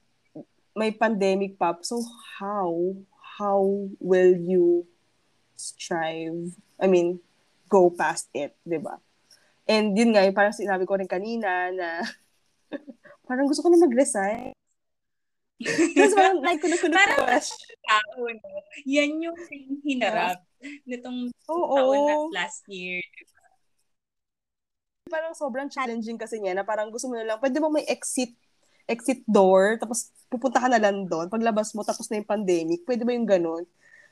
may 0.77 0.93
pandemic 0.93 1.57
pa. 1.57 1.73
So, 1.81 2.05
how? 2.37 2.93
How 3.39 3.89
will 3.97 4.35
you 4.37 4.85
strive? 5.55 6.53
I 6.77 6.85
mean, 6.85 7.19
go 7.71 7.89
past 7.89 8.29
it, 8.35 8.53
di 8.61 8.77
ba? 8.77 9.01
And 9.69 9.95
yun 9.97 10.13
nga, 10.13 10.25
yung 10.27 10.35
parang 10.37 10.53
sinabi 10.53 10.83
ko 10.85 10.97
rin 10.97 11.09
kanina 11.09 11.71
na 11.73 12.03
parang 13.29 13.47
gusto 13.47 13.63
ko 13.63 13.69
na 13.71 13.81
mag-resign. 13.81 14.58
Kasi 15.59 16.13
parang 16.15 16.39
like 16.39 16.59
ko 16.63 16.67
na 16.71 16.77
ko 16.79 16.87
na 16.87 16.95
Parang- 17.03 17.27
question. 17.27 17.75
tao, 17.83 18.19
no? 18.23 18.49
Yan 18.87 19.11
yung 19.19 19.37
hinarap 19.83 20.39
nitong 20.87 21.31
Oo. 21.51 21.75
taon 21.75 21.99
na 22.31 22.43
last 22.43 22.63
year. 22.71 23.03
Parang 25.09 25.33
sobrang 25.33 25.67
challenging 25.67 26.15
kasi 26.15 26.37
niya 26.39 26.53
na 26.53 26.63
parang 26.63 26.93
gusto 26.93 27.09
mo 27.09 27.17
na 27.17 27.25
lang, 27.25 27.37
pwede 27.41 27.57
mo 27.59 27.67
may 27.73 27.83
exit 27.89 28.31
exit 28.89 29.21
door, 29.29 29.77
tapos 29.77 30.09
pupunta 30.33 30.57
ka 30.57 30.65
na 30.65 30.81
lang 30.81 31.05
doon. 31.05 31.29
Paglabas 31.29 31.77
mo, 31.77 31.85
tapos 31.85 32.09
na 32.09 32.17
yung 32.17 32.25
pandemic. 32.25 32.81
Pwede 32.89 33.05
ba 33.05 33.13
yung 33.13 33.29
ganun? 33.29 33.61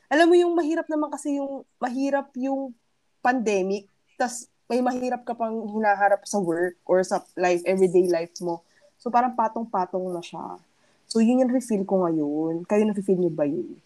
Alam 0.06 0.30
mo 0.30 0.36
yung 0.38 0.54
mahirap 0.54 0.86
naman 0.86 1.10
kasi 1.10 1.42
yung, 1.42 1.66
mahirap 1.82 2.30
yung 2.38 2.77
pandemic, 3.25 3.89
tas 4.22 4.46
may 4.70 4.84
mahirap 4.84 5.25
ka 5.25 5.34
pang 5.34 5.66
hinaharap 5.66 6.22
sa 6.30 6.38
work 6.38 6.77
or 6.86 7.01
sa 7.01 7.25
life, 7.34 7.66
everyday 7.66 8.06
life 8.06 8.38
mo. 8.38 8.62
So 9.01 9.10
parang 9.10 9.34
patong-patong 9.34 10.13
na 10.13 10.22
siya. 10.22 10.62
So 11.08 11.24
yun 11.24 11.40
yung 11.44 11.54
refill 11.56 11.88
ko 11.88 12.04
ngayon. 12.04 12.68
Kayo 12.68 12.84
na-feel 12.84 13.20
niyo 13.20 13.32
ba 13.32 13.48
yun? 13.48 13.80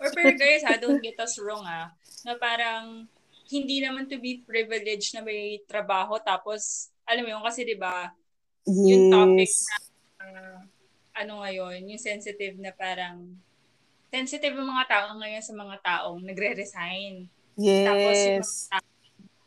Or 0.00 0.08
pero 0.16 0.32
guys, 0.32 0.64
ha, 0.64 0.80
don't 0.80 1.04
get 1.04 1.20
us 1.20 1.36
wrong, 1.36 1.60
ha, 1.68 1.92
na 2.24 2.32
parang 2.40 3.04
hindi 3.52 3.84
naman 3.84 4.08
to 4.08 4.16
be 4.16 4.40
privileged 4.46 5.12
na 5.12 5.20
may 5.20 5.60
trabaho 5.68 6.16
tapos, 6.22 6.88
alam 7.04 7.26
mo 7.26 7.30
yun, 7.36 7.44
kasi 7.44 7.68
di 7.68 7.76
ba 7.76 8.08
Yung 8.64 9.12
topic 9.12 9.50
Yes. 9.50 9.90
uh, 10.22 10.60
ano 11.16 11.44
ngayon, 11.44 11.84
yung 11.90 12.00
sensitive 12.00 12.56
na 12.56 12.72
parang 12.72 13.34
sensitive 14.08 14.56
yung 14.56 14.70
mga 14.70 14.86
tao 14.88 15.06
ngayon 15.18 15.42
sa 15.44 15.52
mga 15.52 15.76
taong 15.84 16.20
nagre-resign. 16.24 17.28
Tapos 17.58 18.16
yung 18.24 18.40
Yes. 18.40 18.48
mga 18.48 18.80
tao 18.80 18.88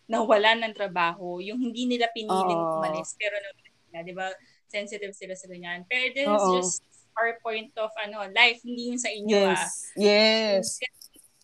nawalan 0.04 0.60
ng 0.68 0.76
trabaho, 0.76 1.40
yung 1.40 1.58
hindi 1.58 1.88
nila 1.88 2.12
piniling 2.14 2.68
Oo. 2.68 2.78
umalis, 2.78 3.16
pero 3.18 3.40
nawalan 3.40 3.74
sila, 3.88 4.00
di 4.04 4.14
ba? 4.14 4.28
Sensitive 4.74 5.13
sila 5.13 5.38
sa 5.38 5.46
ganyan. 5.46 5.86
Pero 5.86 6.10
this 6.10 6.25
is 6.25 6.34
Oo. 6.34 6.58
just 6.58 6.82
our 7.13 7.38
point 7.46 7.70
of 7.77 7.94
ano 8.01 8.25
life, 8.34 8.58
hindi 8.65 8.89
yung 8.89 8.98
sa 8.98 9.13
inyo 9.13 9.53
ah. 9.53 9.53
Yes. 9.53 9.70
Yes. 9.94 10.65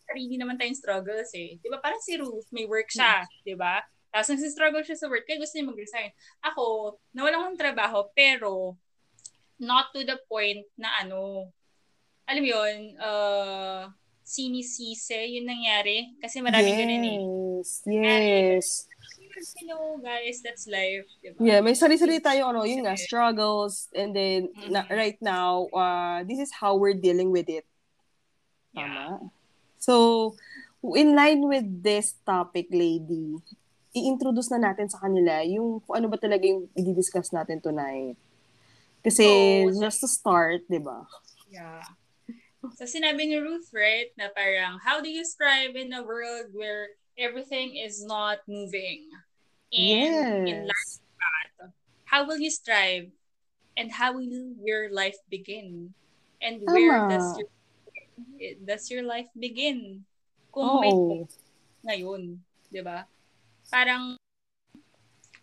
Sarili 0.10 0.42
naman 0.42 0.58
tayong 0.58 0.74
struggles 0.74 1.30
eh. 1.38 1.62
Di 1.62 1.70
ba? 1.70 1.78
Parang 1.78 2.02
si 2.02 2.18
Ruth, 2.18 2.50
may 2.50 2.66
work 2.66 2.90
siya, 2.90 3.30
di 3.46 3.54
ba? 3.54 3.86
Tapos 4.10 4.34
nagsistruggle 4.34 4.82
siya 4.82 4.98
sa 4.98 5.06
work, 5.06 5.30
kaya 5.30 5.38
gusto 5.38 5.54
niya 5.54 5.70
mag-resign. 5.70 6.10
Ako, 6.42 6.98
nawalan 7.14 7.46
akong 7.46 7.62
trabaho, 7.62 8.10
pero 8.18 8.74
not 9.62 9.94
to 9.94 10.02
the 10.02 10.18
point 10.26 10.66
na 10.74 10.90
ano, 11.06 11.54
alam 12.26 12.42
mo 12.42 12.50
yun, 12.50 12.98
uh, 12.98 13.86
sinisise 14.26 15.30
yung 15.30 15.46
nangyari. 15.46 16.18
Kasi 16.18 16.42
maraming 16.42 16.74
yes, 16.74 16.82
ganun 16.82 17.06
eh. 17.06 17.20
Yes, 17.86 18.90
You 19.60 19.68
know, 19.72 19.98
guys, 20.04 20.44
that's 20.44 20.68
life. 20.68 21.08
Diba? 21.24 21.40
Yeah, 21.40 21.60
may 21.64 21.76
sarili-sarili 21.76 22.20
tayo, 22.20 22.52
ano, 22.52 22.68
yun 22.68 22.84
nga, 22.84 22.96
struggles. 23.00 23.88
And 23.96 24.12
then, 24.16 24.52
Mhm. 24.52 24.70
na, 24.72 24.80
right 24.92 25.20
now, 25.24 25.68
uh, 25.72 26.24
this 26.28 26.40
is 26.40 26.52
how 26.52 26.76
we're 26.76 26.98
dealing 26.98 27.32
with 27.32 27.48
it. 27.48 27.64
Yeah. 28.76 28.88
Tama. 28.88 29.32
So, 29.80 30.36
in 30.96 31.16
line 31.16 31.48
with 31.48 31.68
this 31.84 32.20
topic, 32.28 32.68
lady, 32.72 33.40
i-introduce 33.96 34.52
na 34.52 34.72
natin 34.72 34.92
sa 34.92 35.02
kanila 35.02 35.42
yung 35.42 35.82
kung 35.82 35.96
ano 35.98 36.08
ba 36.12 36.20
talaga 36.20 36.46
yung 36.46 36.70
i-discuss 36.78 37.34
natin 37.34 37.64
tonight. 37.64 38.20
Kasi, 39.02 39.24
So, 39.66 39.80
just 39.80 40.04
to 40.04 40.10
start, 40.12 40.68
di 40.68 40.78
ba? 40.78 41.08
Yeah. 41.50 41.82
So 42.76 42.84
sinabi 42.84 43.24
ni 43.32 43.40
Ruth, 43.40 43.72
right, 43.72 44.12
na 44.20 44.28
parang, 44.36 44.84
how 44.84 45.00
do 45.00 45.08
you 45.08 45.24
strive 45.24 45.80
in 45.80 45.96
a 45.96 46.04
world 46.04 46.52
where 46.52 46.92
everything 47.16 47.80
is 47.80 48.04
not 48.04 48.44
moving? 48.52 49.08
And 49.70 50.48
in 50.50 50.58
life, 50.66 50.92
Yes. 50.98 51.70
how 52.10 52.26
will 52.26 52.42
you 52.42 52.50
strive? 52.50 53.14
And 53.78 53.94
how 53.94 54.18
will 54.18 54.28
your 54.60 54.90
life 54.92 55.18
begin? 55.30 55.94
And 56.42 56.64
where 56.66 57.00
Tama. 57.00 57.10
does 57.10 57.28
your 57.38 57.50
does 58.66 58.90
your 58.90 59.04
life 59.06 59.30
begin? 59.38 60.04
Kung 60.50 60.82
may 60.82 60.92
Oo. 60.92 61.30
ngayon, 61.86 62.42
'di 62.74 62.82
ba? 62.82 63.06
Parang 63.70 64.18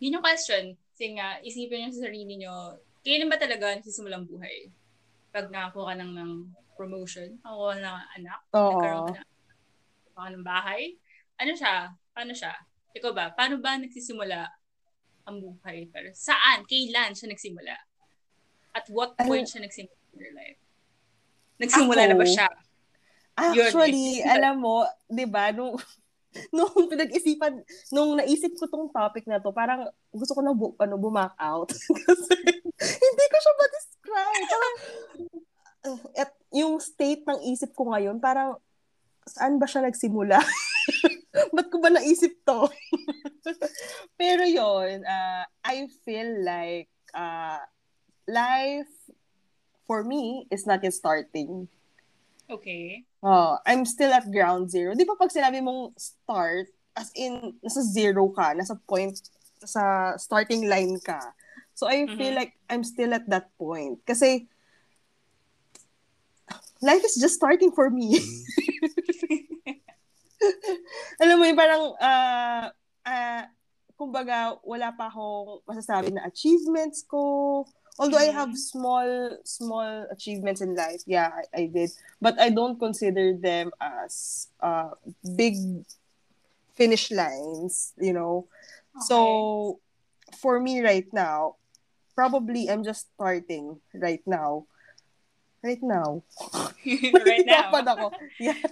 yun 0.02 0.18
yung 0.18 0.25
question. 0.25 0.76
Kasi 0.92 1.16
nga, 1.16 1.40
isipin 1.40 1.87
nyo 1.87 1.90
sa 1.92 2.09
sarili 2.09 2.35
nyo, 2.40 2.76
kailan 3.04 3.28
ba 3.28 3.40
talaga 3.40 3.76
nagsisimulang 3.76 4.28
buhay? 4.28 4.68
Pag 5.33 5.52
nakakuha 5.52 5.92
ka 5.92 5.95
ng, 6.00 6.12
ng 6.16 6.33
promotion, 6.76 7.37
nakakuha 7.40 7.73
ng 7.80 7.99
anak, 8.21 8.40
Oo. 8.52 8.73
nagkaroon 8.73 9.04
ka 9.09 9.12
ng, 9.21 9.30
ka 10.16 10.28
ng 10.33 10.45
bahay, 10.45 10.83
ano 11.37 11.52
siya? 11.52 11.92
Paano 12.16 12.33
siya? 12.33 12.52
Ikaw 12.97 13.12
ba? 13.12 13.26
Paano 13.37 13.61
ba 13.61 13.76
nagsisimula 13.76 14.49
ang 15.29 15.37
buhay? 15.45 15.93
Pero 15.93 16.09
saan? 16.17 16.65
Kailan 16.65 17.12
siya 17.12 17.29
nagsimula? 17.29 17.76
At 18.73 18.88
what 18.88 19.12
Ano- 19.21 19.29
point 19.29 19.45
siya 19.45 19.61
nagsimula 19.61 19.97
in 20.12 20.19
your 20.19 20.33
life? 20.33 20.61
Nagsimula 21.61 22.03
na 22.09 22.17
ba 22.17 22.25
Ako? 22.25 22.33
siya? 22.33 22.49
Actually, 23.37 24.25
eh. 24.25 24.33
alam 24.33 24.65
mo, 24.65 24.88
'di 25.12 25.29
ba, 25.29 25.53
nung 25.53 25.76
nung 26.57 26.73
pinag-isipan, 26.88 27.65
nung 27.93 28.17
naisip 28.17 28.57
ko 28.57 28.69
tong 28.69 28.88
topic 28.93 29.25
na 29.29 29.41
to, 29.41 29.53
parang 29.53 29.88
gusto 30.12 30.37
ko 30.37 30.41
na 30.45 30.53
bu, 30.53 30.73
ano, 30.81 30.97
bumak 31.00 31.33
out. 31.41 31.69
Kasi 31.97 32.33
hindi 32.76 33.25
ko 33.29 33.37
siya 33.41 33.55
ma-describe. 33.57 34.45
Parang, 34.45 34.75
at 36.17 36.31
yung 36.53 36.76
state 36.76 37.25
ng 37.25 37.41
isip 37.53 37.73
ko 37.73 37.88
ngayon, 37.88 38.21
parang, 38.21 38.61
saan 39.25 39.57
ba 39.57 39.65
siya 39.65 39.85
nagsimula? 39.85 40.37
Ba't 41.57 41.69
ko 41.71 41.78
ba 41.83 41.90
naisip 41.93 42.33
to? 42.47 42.71
Pero 44.21 44.45
yon 44.47 45.05
uh, 45.05 45.45
I 45.64 45.87
feel 46.05 46.43
like 46.45 46.88
uh, 47.12 47.61
life 48.26 48.90
for 49.87 50.02
me 50.02 50.47
is 50.50 50.66
not 50.66 50.83
yet 50.83 50.95
starting. 50.95 51.69
Okay. 52.50 53.05
Oh, 53.23 53.59
I'm 53.66 53.85
still 53.85 54.12
at 54.14 54.31
ground 54.31 54.71
zero. 54.71 54.95
Di 54.95 55.02
ba 55.02 55.19
pag 55.19 55.35
sinabi 55.35 55.59
mong 55.59 55.99
start, 55.99 56.71
as 56.95 57.11
in, 57.19 57.59
nasa 57.59 57.83
zero 57.83 58.31
ka, 58.31 58.55
nasa 58.55 58.78
point, 58.87 59.19
sa 59.62 60.14
starting 60.14 60.71
line 60.71 60.99
ka. 61.02 61.19
So 61.75 61.90
I 61.90 62.07
feel 62.07 62.33
Mhm. 62.33 62.38
like 62.38 62.52
I'm 62.71 62.87
still 62.87 63.12
at 63.12 63.26
that 63.28 63.51
point. 63.59 63.99
Kasi, 64.07 64.46
life 66.81 67.03
is 67.05 67.18
just 67.18 67.35
starting 67.35 67.75
for 67.75 67.90
me. 67.90 68.16
Alam 71.22 71.37
mo 71.40 71.44
yung 71.44 71.59
parang, 71.59 71.85
ah, 72.01 72.70
ah, 73.07 73.44
kumbaga, 73.96 74.61
wala 74.62 74.92
pa 74.92 75.09
akong 75.09 75.64
masasabi 75.64 76.12
na 76.12 76.29
achievements 76.29 77.05
ko. 77.09 77.64
Although 77.96 78.20
I 78.20 78.29
have 78.29 78.53
small, 78.53 79.40
small 79.40 80.05
achievements 80.12 80.61
in 80.61 80.77
life. 80.77 81.01
Yeah, 81.09 81.33
I, 81.33 81.64
I 81.64 81.66
did. 81.72 81.90
But 82.20 82.37
I 82.37 82.53
don't 82.53 82.77
consider 82.77 83.33
them 83.33 83.72
as 83.81 84.49
uh, 84.61 84.92
big 85.25 85.57
finish 86.77 87.11
lines, 87.11 87.96
you 87.96 88.12
know. 88.12 88.49
So, 89.01 89.81
for 90.37 90.61
me 90.61 90.85
right 90.85 91.09
now, 91.12 91.57
probably 92.14 92.68
I'm 92.68 92.85
just 92.85 93.12
starting 93.14 93.81
right 93.94 94.25
now. 94.27 94.66
Right 95.66 95.83
now. 95.83 96.22
right 97.26 97.42
now. 97.42 97.74
Ako. 97.74 98.14
Yeah. 98.38 98.62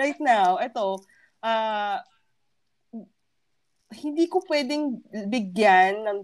Right 0.00 0.16
now, 0.16 0.56
ito, 0.56 1.04
ah, 1.44 2.00
hindi 3.92 4.24
ko 4.32 4.40
pwedeng 4.48 5.04
bigyan 5.28 6.08
ng 6.08 6.20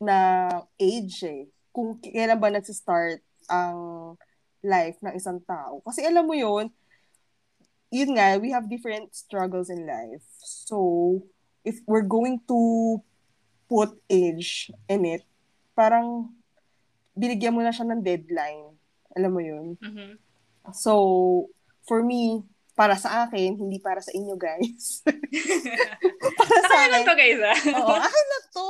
na 0.00 0.48
age 0.80 1.28
eh. 1.28 1.44
Kung 1.76 2.00
kailan 2.00 2.40
ba 2.40 2.48
nagsi-start 2.48 3.20
ang 3.52 4.16
life 4.64 4.96
ng 5.04 5.12
isang 5.12 5.44
tao. 5.44 5.84
Kasi 5.84 6.08
alam 6.08 6.24
mo 6.24 6.32
yun, 6.32 6.72
yun 7.92 8.16
nga, 8.16 8.40
we 8.40 8.48
have 8.48 8.70
different 8.72 9.12
struggles 9.12 9.68
in 9.68 9.84
life. 9.84 10.24
So, 10.40 11.20
if 11.68 11.84
we're 11.84 12.06
going 12.06 12.40
to 12.48 12.96
put 13.68 13.92
age 14.08 14.72
in 14.88 15.04
it, 15.04 15.22
parang 15.76 16.32
binigyan 17.12 17.52
mo 17.52 17.60
na 17.60 17.74
siya 17.74 17.84
ng 17.92 18.00
deadline. 18.00 18.79
Alam 19.16 19.30
mo 19.32 19.40
yun? 19.42 19.66
Mhm. 19.80 20.18
So, 20.76 21.48
for 21.88 22.04
me, 22.04 22.44
para 22.80 22.96
sa 22.96 23.28
akin, 23.28 23.60
hindi 23.60 23.76
para 23.76 24.00
sa 24.00 24.08
inyo, 24.14 24.40
guys. 24.40 25.04
para 26.38 26.48
sa 26.48 26.64
Saka 26.64 26.88
lang 26.88 27.04
akin, 27.04 27.08
to, 27.12 27.14
guys, 27.18 27.40
ah. 27.44 27.58
oo, 27.84 27.92
akin 27.92 28.24
na 28.24 28.38
to. 28.48 28.68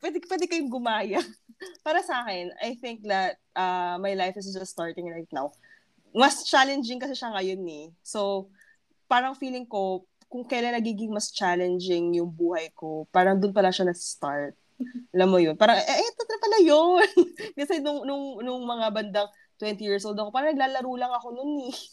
Pwede, 0.00 0.16
pwede 0.24 0.44
kayong 0.48 0.72
gumaya. 0.72 1.20
para 1.86 2.00
sa 2.00 2.24
akin, 2.24 2.48
I 2.64 2.78
think 2.80 3.04
that 3.04 3.36
uh, 3.52 4.00
my 4.00 4.16
life 4.16 4.40
is 4.40 4.48
just 4.48 4.72
starting 4.72 5.04
right 5.12 5.28
now. 5.28 5.52
Mas 6.16 6.48
challenging 6.48 6.96
kasi 6.96 7.12
siya 7.12 7.32
ngayon 7.36 7.60
eh. 7.68 7.86
So, 8.00 8.48
parang 9.04 9.36
feeling 9.36 9.68
ko, 9.68 10.08
kung 10.32 10.48
kailan 10.48 10.72
nagiging 10.72 11.12
mas 11.12 11.28
challenging 11.28 12.16
yung 12.16 12.32
buhay 12.32 12.72
ko, 12.72 13.04
parang 13.12 13.36
doon 13.36 13.52
pala 13.52 13.68
siya 13.68 13.84
na-start. 13.84 14.56
Alam 15.12 15.28
mo 15.28 15.36
yun? 15.36 15.60
Parang, 15.60 15.76
eh, 15.76 16.00
ito 16.00 16.22
na 16.24 16.38
pala 16.40 16.58
yun. 16.64 17.04
kasi 17.60 17.84
nung, 17.84 18.08
nung, 18.08 18.40
nung 18.40 18.64
mga 18.64 18.86
bandang 18.88 19.28
20 19.62 19.78
years 19.78 20.02
old 20.02 20.18
ako, 20.18 20.34
parang 20.34 20.58
naglalaro 20.58 20.90
lang 20.98 21.14
ako 21.14 21.30
noon 21.38 21.70
eh. 21.70 21.76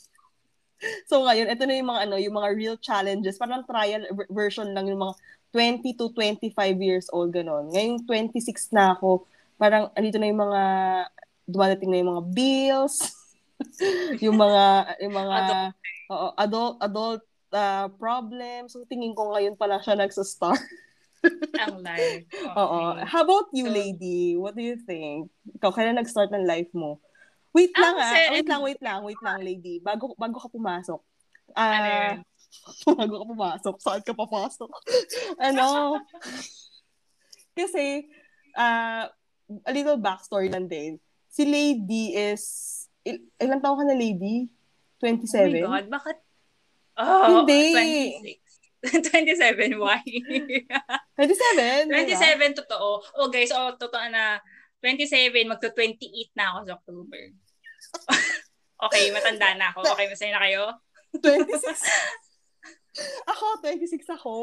So 1.12 1.28
ngayon, 1.28 1.52
ito 1.52 1.68
na 1.68 1.76
yung 1.76 1.92
mga 1.92 2.02
ano, 2.08 2.16
yung 2.16 2.36
mga 2.40 2.50
real 2.56 2.78
challenges, 2.80 3.36
parang 3.36 3.68
trial 3.68 4.08
ver- 4.16 4.32
version 4.32 4.72
lang 4.72 4.88
yung 4.88 5.04
mga 5.04 5.16
20 5.52 5.92
to 6.00 6.08
25 6.16 6.56
years 6.80 7.12
old 7.12 7.36
ganon. 7.36 7.68
Ngayon 7.68 8.08
26 8.08 8.72
na 8.72 8.96
ako, 8.96 9.28
parang 9.60 9.92
andito 9.92 10.16
na 10.16 10.32
yung 10.32 10.40
mga 10.40 10.62
dumadating 11.44 11.92
na 11.92 12.00
yung 12.00 12.12
mga 12.16 12.24
bills, 12.32 12.96
yung 14.24 14.40
mga 14.40 14.64
yung 15.04 15.16
mga 15.20 15.36
Adult. 15.36 15.74
oo, 16.08 16.28
adult 16.40 16.76
adult 16.80 17.24
uh, 17.52 17.88
problems. 18.00 18.72
So 18.72 18.88
tingin 18.88 19.12
ko 19.12 19.36
ngayon 19.36 19.60
pala 19.60 19.84
siya 19.84 20.00
nagsa-start. 20.00 20.64
ang 21.60 21.84
life. 21.84 22.24
Okay. 22.32 22.56
Oo. 22.56 23.04
How 23.04 23.28
about 23.28 23.52
you, 23.52 23.68
So- 23.68 23.76
lady? 23.76 24.40
What 24.40 24.56
do 24.56 24.64
you 24.64 24.80
think? 24.80 25.28
Ikaw, 25.60 25.76
kailan 25.76 26.00
nag-start 26.00 26.32
ng 26.32 26.48
life 26.48 26.72
mo? 26.72 27.04
Wait 27.50 27.74
lang 27.74 27.94
Ako 27.94 28.00
ah. 28.00 28.06
kasi- 28.08 28.32
Wait 28.32 28.48
lang, 28.48 28.62
wait 28.62 28.82
lang, 28.82 29.00
wait 29.02 29.22
lang, 29.22 29.38
lady. 29.40 29.76
Bago 29.80 30.14
bago 30.14 30.38
ka 30.38 30.48
pumasok. 30.48 31.02
Ano 31.52 31.90
Ah, 31.90 32.14
bago 33.00 33.14
ka 33.16 33.26
pumasok, 33.28 33.76
saan 33.78 34.02
ka 34.02 34.14
papasok? 34.14 34.70
ano? 35.50 35.98
Kasi, 37.54 38.06
ah, 38.54 39.10
a 39.66 39.72
little 39.74 39.98
backstory 39.98 40.48
lang 40.48 40.70
din. 40.70 41.02
Si 41.28 41.44
Lady 41.44 42.14
is, 42.14 42.44
il- 43.02 43.30
ilang 43.38 43.60
taon 43.60 43.82
ka 43.82 43.86
na, 43.86 43.98
Lady? 43.98 44.46
Oh 45.00 45.08
27? 45.08 45.58
my 45.58 45.62
God, 45.64 45.88
bakit? 45.90 46.18
Oh, 47.00 47.42
Hindi. 47.42 48.40
26. 48.80 49.02
27, 49.12 49.76
why? 49.76 50.00
27? 51.16 51.92
27, 51.92 52.60
totoo. 52.64 53.04
Oh, 53.16 53.28
guys, 53.28 53.52
oh, 53.52 53.76
totoo 53.76 54.06
na. 54.08 54.40
27, 54.80 55.52
magto-28 55.52 56.32
na 56.36 56.46
ako 56.56 56.58
sa 56.64 56.76
October. 56.80 57.24
okay, 58.88 59.04
matanda 59.12 59.56
na 59.56 59.72
ako. 59.76 59.84
Okay, 59.96 60.08
masaya 60.08 60.32
na 60.36 60.44
kayo? 60.44 60.64
26. 61.20 61.52
ako, 63.32 63.46
26 63.64 64.16
ako. 64.20 64.34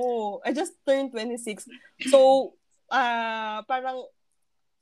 I 0.45 0.53
just 0.53 0.77
turned 0.85 1.13
26. 1.13 1.65
So, 2.13 2.53
ah 2.93 3.65
parang, 3.65 4.05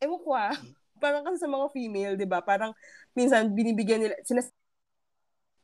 ewan 0.03 0.21
ko 0.21 0.31
ah, 0.35 0.55
parang 0.99 1.23
kasi 1.23 1.38
sa 1.38 1.51
mga 1.51 1.71
female, 1.71 2.14
di 2.19 2.27
ba? 2.27 2.43
Parang, 2.43 2.75
minsan, 3.14 3.51
binibigyan 3.55 4.03
nila, 4.03 4.19
sinas 4.27 4.51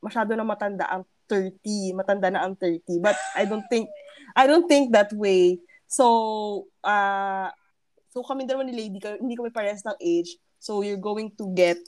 masyado 0.01 0.33
na 0.33 0.47
matanda 0.47 0.87
ang 0.89 1.03
30. 1.29 1.93
Matanda 1.93 2.27
na 2.31 2.47
ang 2.47 2.55
30. 2.57 2.99
But, 3.03 3.19
I 3.35 3.45
don't 3.45 3.67
think, 3.67 3.91
I 4.33 4.47
don't 4.47 4.65
think 4.65 4.95
that 4.95 5.11
way 5.13 5.61
So, 5.91 6.71
uh, 6.87 7.51
so 8.11 8.19
kami 8.21 8.43
dalawa 8.43 8.67
ni 8.67 8.75
Lady, 8.75 8.99
hindi 8.99 9.39
kami 9.39 9.49
parehas 9.49 9.81
ng 9.87 9.95
age. 10.03 10.35
So, 10.61 10.85
you're 10.85 11.01
going 11.01 11.33
to 11.41 11.49
get 11.57 11.81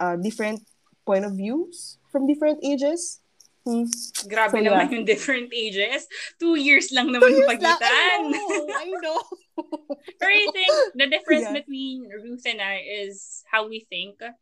uh, 0.00 0.16
different 0.16 0.64
point 1.04 1.28
of 1.28 1.36
views 1.36 2.00
from 2.08 2.24
different 2.24 2.62
ages. 2.64 3.20
Hmm. 3.62 3.86
Grabe 4.26 4.58
So, 4.58 4.64
naman 4.64 4.90
yeah. 4.90 4.94
yung 4.96 5.06
different 5.06 5.50
ages. 5.54 6.08
Two 6.40 6.58
years 6.58 6.90
lang 6.90 7.12
naman 7.12 7.30
yung 7.30 7.46
lang, 7.46 7.60
pagitan. 7.60 7.92
I 7.92 8.32
know, 8.32 8.54
I 8.70 8.88
know. 9.02 9.20
Pero 10.18 10.30
I 10.32 10.46
think 10.50 10.72
the 10.98 11.06
difference 11.06 11.46
Yeah. 11.46 11.58
between 11.62 12.10
Ruth 12.10 12.42
and 12.48 12.58
I 12.58 12.82
is 13.04 13.44
how 13.46 13.68
we 13.68 13.84
think. 13.86 14.18
yeah. 14.18 14.34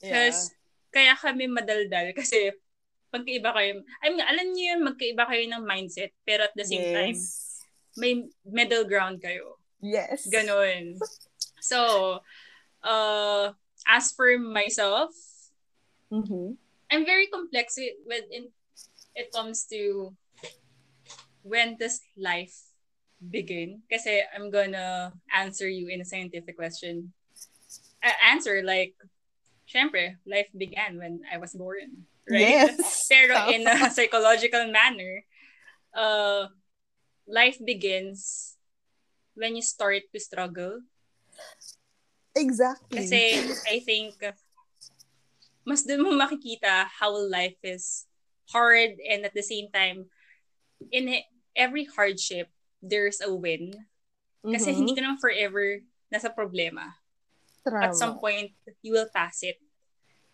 Because 0.00 0.52
kaya 0.92 1.16
kami 1.16 1.48
madaldal 1.52 2.12
kasi 2.16 2.52
magkaiba 3.12 3.52
kayo. 3.52 3.84
I 4.00 4.06
mean, 4.08 4.24
alam 4.24 4.46
niyo 4.56 4.64
yun, 4.72 4.80
magkaiba 4.88 5.28
kayo 5.28 5.44
ng 5.52 5.62
mindset 5.68 6.16
pero 6.24 6.48
at 6.48 6.54
the 6.56 6.64
same 6.64 6.86
time, 6.96 7.16
yes. 7.18 7.60
may 8.00 8.24
middle 8.46 8.88
ground 8.88 9.20
kayo. 9.20 9.60
Yes. 9.82 10.28
Ganon. 10.32 10.98
So, 11.60 12.20
uh, 12.82 13.52
as 13.86 14.12
for 14.12 14.38
myself, 14.38 15.10
Mm-hmm. 16.12 16.60
I'm 16.92 17.06
very 17.06 17.26
complex 17.26 17.74
with, 17.80 17.96
when 18.04 18.22
in, 18.30 18.44
it 19.16 19.32
comes 19.32 19.64
to 19.72 20.12
when 21.42 21.76
does 21.80 22.00
life 22.16 22.52
begin? 23.18 23.80
Kasi 23.90 24.20
I'm 24.36 24.52
gonna 24.52 25.12
answer 25.32 25.66
you 25.66 25.88
in 25.88 26.02
a 26.02 26.04
scientific 26.04 26.56
question. 26.56 27.12
Uh, 28.04 28.12
answer 28.28 28.60
like, 28.62 28.94
syempre, 29.64 30.20
life 30.26 30.52
began 30.52 30.98
when 30.98 31.22
I 31.32 31.38
was 31.38 31.56
born. 31.56 32.04
Right? 32.28 32.68
Yes. 32.68 33.08
Pero 33.10 33.48
in 33.48 33.66
a 33.66 33.90
psychological 33.90 34.70
manner, 34.70 35.24
uh, 35.96 36.52
life 37.26 37.56
begins 37.64 38.54
when 39.34 39.56
you 39.56 39.62
start 39.64 40.02
to 40.12 40.18
struggle. 40.20 40.80
Exactly. 42.36 42.96
Kasi 43.00 43.22
I 43.68 43.80
think 43.84 44.16
mas 45.62 45.86
dun 45.86 46.02
mo 46.02 46.10
makikita 46.12 46.90
how 46.90 47.14
life 47.30 47.58
is 47.62 48.06
hard 48.50 48.98
and 49.06 49.22
at 49.22 49.34
the 49.34 49.44
same 49.44 49.70
time 49.70 50.10
in 50.90 51.06
e- 51.08 51.28
every 51.54 51.86
hardship 51.86 52.50
there's 52.82 53.22
a 53.22 53.30
win 53.30 53.70
kasi 54.42 54.74
Mhm. 54.74 54.76
hindi 54.82 54.92
ka 54.98 55.00
naman 55.06 55.22
forever 55.22 55.78
nasa 56.10 56.34
problema 56.34 56.98
Tama. 57.62 57.78
at 57.86 57.94
some 57.94 58.18
point 58.18 58.50
you 58.82 58.90
will 58.90 59.06
pass 59.14 59.46
it 59.46 59.62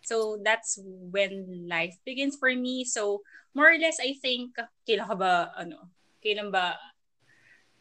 so 0.01 0.41
that's 0.41 0.81
when 1.13 1.69
life 1.69 1.93
begins 2.09 2.41
for 2.41 2.49
me 2.57 2.89
so 2.89 3.21
more 3.53 3.69
or 3.69 3.77
less 3.77 4.01
I 4.01 4.17
think 4.17 4.57
kailan 4.89 5.13
ka 5.13 5.17
ba 5.21 5.53
ano 5.61 5.93
kailan 6.25 6.49
ba 6.49 6.81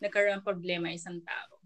nagkaroon 0.02 0.46
problema 0.46 0.94
isang 0.94 1.20
tao 1.26 1.58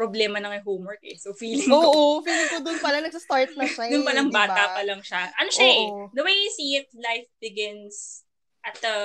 problema 0.00 0.40
na 0.40 0.56
ng 0.56 0.64
homework 0.64 1.04
eh 1.04 1.20
so 1.20 1.36
feeling 1.36 1.68
ko 1.68 1.76
Oo, 1.76 2.24
feeling 2.24 2.48
ko 2.48 2.58
doon 2.64 2.80
pala 2.80 3.04
nagsa-start 3.04 3.52
na 3.52 3.68
siya. 3.68 3.84
Doon 3.92 4.00
eh, 4.00 4.08
palang 4.08 4.28
di 4.32 4.32
ba? 4.32 4.48
bata 4.48 4.62
pa 4.72 4.80
lang 4.80 5.00
siya. 5.04 5.28
Ano 5.36 5.50
siya 5.52 5.68
eh, 5.68 5.88
the 6.16 6.24
way 6.24 6.32
you 6.32 6.50
see 6.56 6.80
it, 6.80 6.88
life 6.96 7.28
begins 7.36 8.24
at 8.64 8.76
a 8.84 8.96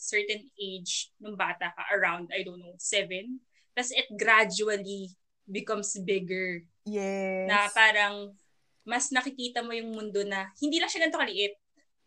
certain 0.00 0.48
age 0.56 1.12
nung 1.20 1.36
bata 1.36 1.72
ka, 1.72 1.82
around, 1.96 2.32
I 2.32 2.44
don't 2.44 2.60
know, 2.60 2.76
seven. 2.76 3.40
Tapos 3.72 3.92
it 3.92 4.08
gradually 4.16 5.12
becomes 5.48 5.92
bigger. 6.04 6.64
Yes. 6.84 7.48
Na 7.48 7.68
parang 7.72 8.36
mas 8.82 9.12
nakikita 9.14 9.62
mo 9.62 9.72
yung 9.72 9.94
mundo 9.94 10.20
na 10.26 10.50
hindi 10.60 10.80
lang 10.80 10.90
siya 10.90 11.06
ganito 11.06 11.20
kaliit. 11.20 11.54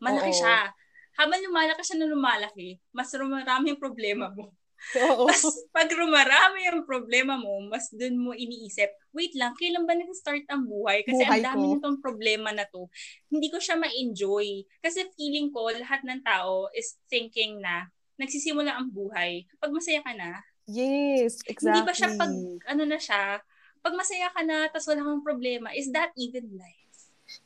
Malaki 0.02 0.30
Oo. 0.30 0.38
siya. 0.38 0.70
Habang 1.16 1.40
lumalaki 1.40 1.82
siya 1.82 1.98
na 1.98 2.12
lumalaki, 2.12 2.76
mas 2.92 3.08
marami 3.16 3.72
yung 3.72 3.80
problema 3.80 4.28
mo. 4.28 4.52
Oo. 4.96 5.26
Tapos 5.28 5.66
pag 5.74 5.88
rumarami 5.90 6.70
yung 6.70 6.86
problema 6.86 7.34
mo, 7.36 7.60
mas 7.66 7.90
dun 7.92 8.16
mo 8.16 8.32
iniisip, 8.32 8.88
wait 9.12 9.34
lang, 9.34 9.52
kailan 9.58 9.84
ba 9.84 9.92
nag-start 9.92 10.46
ang 10.48 10.64
buhay? 10.64 11.02
Kasi 11.02 11.24
Buhay 11.26 11.42
ang 11.42 11.46
dami 11.52 11.64
ko. 11.66 11.72
nitong 11.76 11.98
problema 12.00 12.50
na 12.54 12.64
to. 12.68 12.86
Hindi 13.28 13.48
ko 13.50 13.58
siya 13.58 13.76
ma-enjoy. 13.76 14.64
Kasi 14.80 15.10
feeling 15.18 15.50
ko, 15.50 15.68
lahat 15.72 16.06
ng 16.06 16.22
tao 16.22 16.70
is 16.72 16.96
thinking 17.10 17.60
na 17.60 17.90
nagsisimula 18.16 18.72
ang 18.72 18.88
buhay. 18.88 19.44
Pag 19.60 19.72
masaya 19.74 20.00
ka 20.00 20.12
na, 20.16 20.40
Yes, 20.66 21.46
exactly. 21.46 21.70
hindi 21.70 21.80
ba 21.86 21.94
siya 21.94 22.10
pag, 22.18 22.32
ano 22.74 22.82
na 22.82 22.98
siya, 22.98 23.38
pag 23.78 23.94
masaya 23.94 24.34
ka 24.34 24.42
na, 24.42 24.66
tapos 24.66 24.90
wala 24.90 25.06
kang 25.06 25.22
problema, 25.22 25.70
is 25.70 25.94
that 25.94 26.10
even 26.18 26.50
life? 26.58 26.98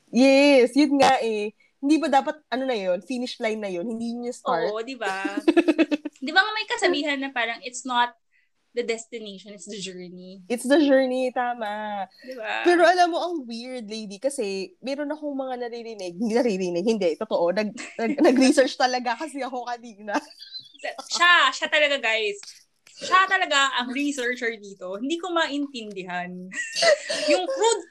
Yes, 0.08 0.72
yun 0.72 0.96
nga 0.96 1.20
eh. 1.20 1.52
Hindi 1.80 1.96
ba 2.00 2.08
dapat, 2.08 2.40
ano 2.48 2.64
na 2.64 2.76
yun, 2.76 3.00
finish 3.04 3.36
line 3.40 3.60
na 3.60 3.68
yun, 3.68 3.84
hindi 3.84 4.12
yun 4.16 4.28
yung 4.28 4.36
start? 4.36 4.72
Oo, 4.72 4.80
di 4.80 4.96
ba? 4.96 5.36
di 6.20 6.30
ba 6.30 6.44
nga 6.44 6.52
may 6.52 6.68
kasabihan 6.68 7.18
na 7.18 7.32
parang 7.32 7.58
it's 7.64 7.88
not 7.88 8.12
the 8.74 8.86
destination, 8.86 9.50
it's 9.52 9.66
the 9.66 9.80
journey. 9.80 10.42
It's 10.46 10.62
the 10.62 10.78
journey, 10.78 11.34
tama. 11.34 12.06
Di 12.22 12.34
ba? 12.38 12.62
Pero 12.62 12.86
alam 12.86 13.10
mo, 13.10 13.18
ang 13.18 13.34
weird, 13.42 13.90
lady, 13.90 14.22
kasi 14.22 14.78
meron 14.78 15.10
akong 15.10 15.34
mga 15.34 15.66
naririnig, 15.66 16.14
hindi 16.14 16.34
naririnig, 16.38 16.84
hindi, 16.86 17.10
totoo, 17.18 17.50
nag, 17.50 17.74
nag, 17.98 18.12
nag-research 18.30 18.78
talaga 18.78 19.18
kasi 19.18 19.42
ako 19.42 19.66
kanina. 19.66 20.14
siya, 21.10 21.50
siya 21.50 21.66
talaga 21.66 21.98
guys. 21.98 22.38
Siya 23.00 23.26
talaga 23.26 23.74
ang 23.80 23.90
researcher 23.90 24.54
dito. 24.60 25.00
Hindi 25.00 25.18
ko 25.18 25.34
maintindihan. 25.34 26.30
yung 27.32 27.44
crude 27.48 27.84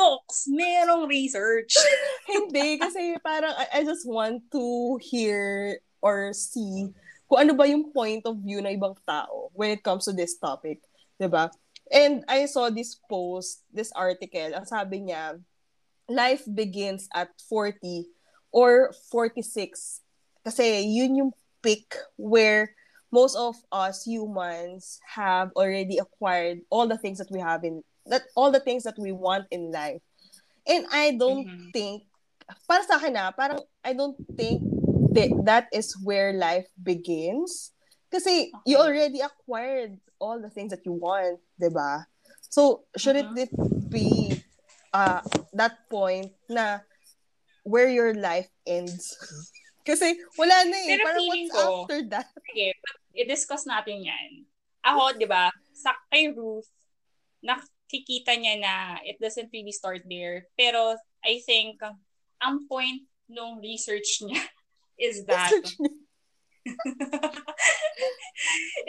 talks, 0.00 0.48
merong 0.48 1.12
research. 1.12 1.76
hindi, 2.32 2.80
kasi 2.80 3.20
parang 3.20 3.52
I, 3.52 3.66
I 3.68 3.84
just 3.84 4.08
want 4.08 4.48
to 4.54 4.96
hear 5.04 5.76
or 6.00 6.32
see 6.32 6.88
kung 7.32 7.48
ano 7.48 7.56
ba 7.56 7.64
yung 7.64 7.88
point 7.88 8.20
of 8.28 8.36
view 8.44 8.60
ng 8.60 8.76
ibang 8.76 8.92
tao 9.08 9.48
when 9.56 9.72
it 9.72 9.80
comes 9.80 10.04
to 10.04 10.12
this 10.12 10.36
topic. 10.36 10.84
'di 11.16 11.32
ba? 11.32 11.48
And 11.88 12.28
I 12.28 12.44
saw 12.44 12.68
this 12.68 13.00
post, 13.08 13.64
this 13.72 13.88
article, 13.96 14.52
ang 14.52 14.68
sabi 14.68 15.08
niya, 15.08 15.40
life 16.12 16.44
begins 16.44 17.08
at 17.16 17.32
40 17.48 18.04
or 18.52 18.92
46. 19.08 20.04
Kasi 20.44 20.84
yun 20.92 21.16
yung 21.16 21.32
peak 21.64 21.88
where 22.20 22.76
most 23.08 23.32
of 23.32 23.56
us 23.72 24.04
humans 24.04 25.00
have 25.16 25.48
already 25.56 25.96
acquired 25.96 26.60
all 26.68 26.84
the 26.84 27.00
things 27.00 27.16
that 27.16 27.32
we 27.32 27.40
have 27.40 27.64
in 27.64 27.80
that 28.04 28.28
all 28.36 28.52
the 28.52 28.60
things 28.60 28.84
that 28.84 29.00
we 29.00 29.08
want 29.08 29.48
in 29.48 29.72
life. 29.72 30.04
And 30.68 30.84
I 30.92 31.16
don't 31.16 31.48
Mhm. 31.48 31.72
think 31.72 32.04
para 32.68 32.84
sa 32.84 33.00
akin 33.00 33.16
na, 33.16 33.32
parang 33.32 33.64
I 33.80 33.96
don't 33.96 34.18
think 34.36 34.60
that 35.14 35.30
that 35.44 35.66
is 35.72 35.94
where 36.00 36.32
life 36.32 36.68
begins. 36.80 37.72
Kasi 38.12 38.52
you 38.68 38.76
Okay. 38.76 38.84
already 38.84 39.20
acquired 39.24 39.96
all 40.20 40.36
the 40.36 40.52
things 40.52 40.70
that 40.72 40.84
you 40.84 40.92
want, 40.92 41.40
'di 41.56 41.72
ba? 41.72 42.04
So, 42.52 42.84
shouldn't 42.96 43.32
Mhm. 43.32 43.44
it 43.48 43.52
be 43.88 44.36
uh 44.92 45.24
that 45.56 45.88
point 45.88 46.36
na 46.52 46.84
where 47.64 47.88
your 47.88 48.12
life 48.12 48.48
ends? 48.68 49.16
Kasi 49.88 50.14
wala 50.36 50.56
na 50.68 50.76
eh. 50.76 51.00
Pero 51.00 51.06
Parang 51.08 51.26
what's 51.26 51.50
ko, 51.50 51.62
after 51.64 51.98
that? 52.12 52.28
Sige, 52.52 52.68
i-discuss 53.16 53.64
natin 53.64 54.04
yan. 54.04 54.30
Ako, 54.84 55.16
di 55.16 55.26
ba, 55.26 55.48
sa 55.72 55.94
kay 56.12 56.30
Ruth, 56.30 56.68
nakikita 57.42 58.34
niya 58.38 58.60
na 58.60 58.74
it 59.02 59.18
doesn't 59.18 59.50
really 59.50 59.74
start 59.74 60.04
there. 60.06 60.46
Pero 60.54 60.94
I 61.24 61.40
think 61.42 61.80
ang 62.42 62.66
point 62.66 63.06
nung 63.30 63.58
research 63.62 64.22
niya 64.22 64.42
is 64.98 65.24
that 65.26 65.52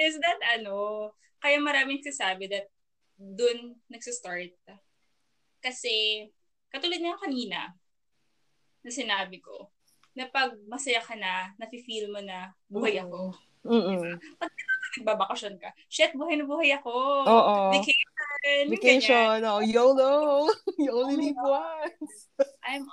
is 0.06 0.16
that 0.22 0.40
ano, 0.60 1.12
kaya 1.42 1.58
maraming 1.60 2.02
sasabi 2.04 2.48
that 2.50 2.70
dun 3.18 3.80
nagsistart. 3.90 4.54
Kasi, 5.64 6.28
katulad 6.68 7.00
nga 7.00 7.24
kanina, 7.24 7.62
na 8.84 8.92
sinabi 8.92 9.40
ko, 9.40 9.72
na 10.14 10.28
pag 10.28 10.54
masaya 10.68 11.00
ka 11.00 11.16
na, 11.16 11.56
nafe-feel 11.58 12.12
mo 12.12 12.20
na 12.20 12.52
buhay 12.68 13.00
ako. 13.00 13.34
Mm-mm. 13.64 14.20
Nagbabakasyon 15.00 15.56
ka. 15.58 15.72
Shit, 15.88 16.14
buhay 16.14 16.36
na 16.36 16.46
buhay 16.46 16.76
ako. 16.76 16.94
Oo. 17.26 17.56
Vacation. 17.74 18.66
Vacation. 18.70 19.38
Oh, 19.48 19.64
YOLO. 19.64 20.14
you 20.78 20.92
only 20.92 21.32
live 21.32 21.40
once. 21.40 22.30
I'm 22.68 22.86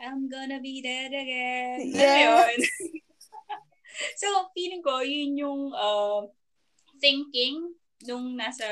I'm 0.00 0.28
gonna 0.28 0.60
be 0.60 0.82
dead 0.82 1.12
again. 1.12 1.90
Yes. 1.90 2.02
Ayun. 2.02 2.58
so, 4.20 4.26
feeling 4.52 4.82
ko, 4.84 5.00
yun 5.00 5.36
yung 5.36 5.62
uh, 5.72 6.26
thinking 7.00 7.74
nung 8.04 8.36
nasa 8.36 8.66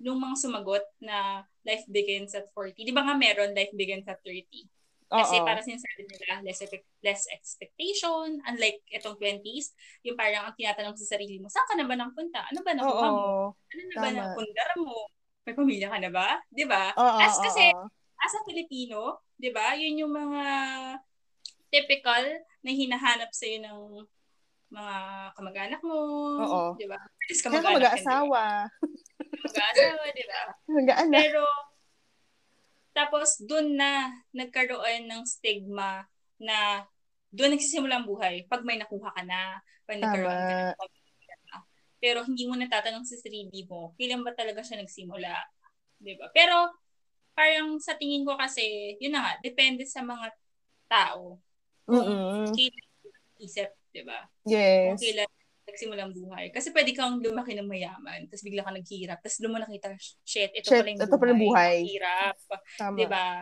nung 0.00 0.16
mga 0.16 0.36
sumagot 0.40 0.84
na 1.04 1.44
life 1.66 1.84
begins 1.92 2.32
at 2.32 2.48
40. 2.56 2.88
Di 2.88 2.94
ba 2.94 3.04
nga 3.04 3.14
meron 3.18 3.52
life 3.52 3.72
begins 3.76 4.08
at 4.08 4.22
30? 4.24 4.64
Kasi 5.10 5.42
Oo. 5.42 5.44
para 5.44 5.60
sinasabi 5.60 6.06
nila, 6.06 6.40
less, 6.46 6.62
less 7.02 7.22
expectation, 7.34 8.38
unlike 8.46 8.80
itong 8.94 9.18
20s, 9.18 9.74
yung 10.06 10.14
parang 10.14 10.48
ang 10.48 10.56
tinatanong 10.56 10.94
sa 10.94 11.18
sarili 11.18 11.42
mo, 11.42 11.50
saan 11.50 11.66
ka 11.66 11.74
na 11.74 11.84
ba 11.84 11.98
nang 11.98 12.14
punta? 12.14 12.46
Ano 12.46 12.62
ba 12.62 12.72
nakuha 12.72 13.08
mo? 13.10 13.52
Ano 13.58 13.80
na 13.90 13.96
ba 13.98 14.08
Tama. 14.08 14.16
na 14.16 14.24
pundar 14.38 14.70
mo? 14.78 15.10
May 15.42 15.54
pamilya 15.58 15.88
ka 15.90 15.98
na 15.98 16.10
ba? 16.14 16.38
Di 16.46 16.64
ba? 16.64 16.94
As 16.94 17.36
kasi, 17.42 17.74
oo. 17.74 17.99
As 18.20 18.32
a 18.36 18.40
Filipino, 18.44 19.24
'di 19.40 19.50
ba? 19.50 19.74
Yun 19.76 20.06
yung 20.06 20.12
mga 20.12 20.44
typical 21.70 22.24
na 22.60 22.70
hinahanap 22.70 23.30
sa 23.32 23.46
ng 23.46 24.04
mga 24.70 24.96
kamag-anak 25.34 25.80
mo. 25.82 25.98
Di 26.78 26.86
ba? 26.86 26.98
Is 27.26 27.42
Kaya 27.42 27.58
ka 27.58 27.74
kamag-anak, 27.74 27.76
mag-aasawa. 27.80 28.42
hindi. 28.70 29.40
Mag-aasawa, 29.40 30.04
di 30.14 30.24
ba? 30.26 30.40
Mag-anak. 30.78 31.20
Pero, 31.20 31.44
tapos 32.94 33.28
dun 33.42 33.74
na 33.78 34.10
nagkaroon 34.34 35.10
ng 35.10 35.22
stigma 35.26 36.06
na 36.38 36.86
doon 37.30 37.54
nagsisimula 37.54 38.02
ang 38.02 38.06
buhay 38.06 38.46
pag 38.50 38.66
may 38.66 38.78
nakuha 38.78 39.14
ka 39.14 39.22
na, 39.22 39.58
pag 39.86 39.98
nagkaroon 39.98 40.38
ka 40.38 40.54
na. 40.58 41.58
Pero 42.00 42.24
hindi 42.24 42.48
mo 42.48 42.56
natatanong 42.56 43.04
sa 43.04 43.20
sarili 43.20 43.62
mo, 43.68 43.92
kailan 44.00 44.24
ba 44.24 44.32
talaga 44.32 44.64
siya 44.64 44.80
nagsimula? 44.80 45.36
Di 46.00 46.16
ba? 46.16 46.32
Pero, 46.32 46.72
parang 47.32 47.80
sa 47.80 47.96
tingin 47.96 48.26
ko 48.26 48.36
kasi, 48.36 48.96
yun 49.00 49.14
na 49.16 49.24
nga, 49.24 49.32
depende 49.40 49.86
sa 49.88 50.04
mga 50.04 50.30
tao. 50.90 51.38
Mm-mm. 51.90 52.50
Kailan 52.52 52.86
isip, 53.40 53.70
di 53.90 54.02
ba? 54.04 54.28
Yes. 54.44 54.94
Kung 54.94 55.02
kailan 55.02 55.30
nagsimula 55.70 56.02
ang 56.02 56.14
buhay. 56.14 56.50
Kasi 56.50 56.74
pwede 56.74 56.90
kang 56.92 57.22
lumaki 57.22 57.54
ng 57.54 57.70
mayaman, 57.70 58.26
tapos 58.26 58.42
bigla 58.42 58.66
ka 58.66 58.74
naghihirap, 58.74 59.22
tapos 59.22 59.38
mo 59.46 59.58
nakita, 59.58 59.94
shit, 60.26 60.50
ito 60.50 60.66
Shit, 60.66 60.82
pala 60.82 60.90
yung 60.90 61.00
ito 61.00 61.16
pala 61.16 61.30
yung 61.30 61.42
buhay. 61.46 61.76
Hirap. 61.86 62.36
Di 62.98 63.06
ba? 63.06 63.38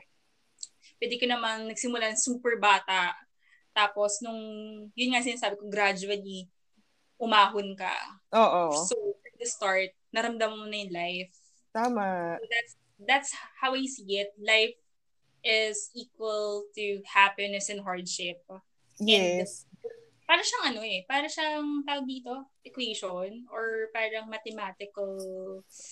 Pwede 1.01 1.14
ka 1.16 1.27
namang 1.31 1.72
nagsimula 1.72 2.12
ng 2.12 2.20
super 2.20 2.61
bata. 2.61 3.16
Tapos, 3.72 4.20
nung, 4.20 4.42
yun 4.92 5.11
nga 5.14 5.24
sinasabi 5.24 5.57
ko, 5.57 5.70
gradually, 5.70 6.51
umahon 7.16 7.72
ka. 7.79 7.94
Oo. 8.35 8.74
So, 8.74 8.94
at 9.22 9.35
the 9.38 9.46
start, 9.46 9.90
naramdaman 10.12 10.59
mo 10.59 10.66
na 10.66 10.79
yung 10.83 10.94
life. 10.94 11.33
Tama. 11.72 12.37
So 12.40 12.46
that's, 12.48 12.72
that's 13.06 13.34
how 13.61 13.74
I 13.74 13.87
see 13.87 14.18
it. 14.18 14.34
Life 14.38 14.74
is 15.44 15.90
equal 15.94 16.64
to 16.74 17.00
happiness 17.06 17.68
and 17.70 17.80
hardship. 17.80 18.42
Yes. 18.98 19.66
Para 20.28 20.44
siyang 20.44 20.76
ano 20.76 20.84
eh, 20.84 21.08
para 21.08 21.24
siyang 21.24 21.88
tawag 21.88 22.04
dito, 22.04 22.52
equation 22.61 23.48
or 23.48 23.88
parang 23.96 24.28
mathematical 24.28 25.16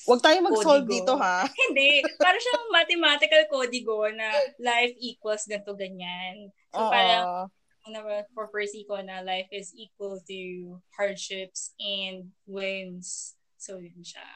Huwag 0.05 0.21
tayo 0.21 0.45
mag-solve 0.45 0.85
dito, 0.85 1.17
ha? 1.17 1.49
Hindi. 1.65 2.05
Para 2.21 2.37
siyang 2.37 2.69
mathematical 2.69 3.43
codigo 3.49 4.05
na 4.13 4.29
life 4.61 4.93
equals 5.01 5.49
ganito 5.49 5.73
ganyan. 5.73 6.53
So 6.69 6.85
Oo. 6.85 6.93
parang 6.93 7.49
na 7.87 8.03
for 8.35 8.51
Percy 8.51 8.83
ko 8.85 8.99
na 8.99 9.23
life 9.23 9.49
is 9.55 9.73
equal 9.73 10.19
to 10.27 10.83
hardships 10.99 11.73
and 11.81 12.35
wins. 12.45 13.39
So 13.57 13.79
yun 13.79 14.05
siya. 14.05 14.27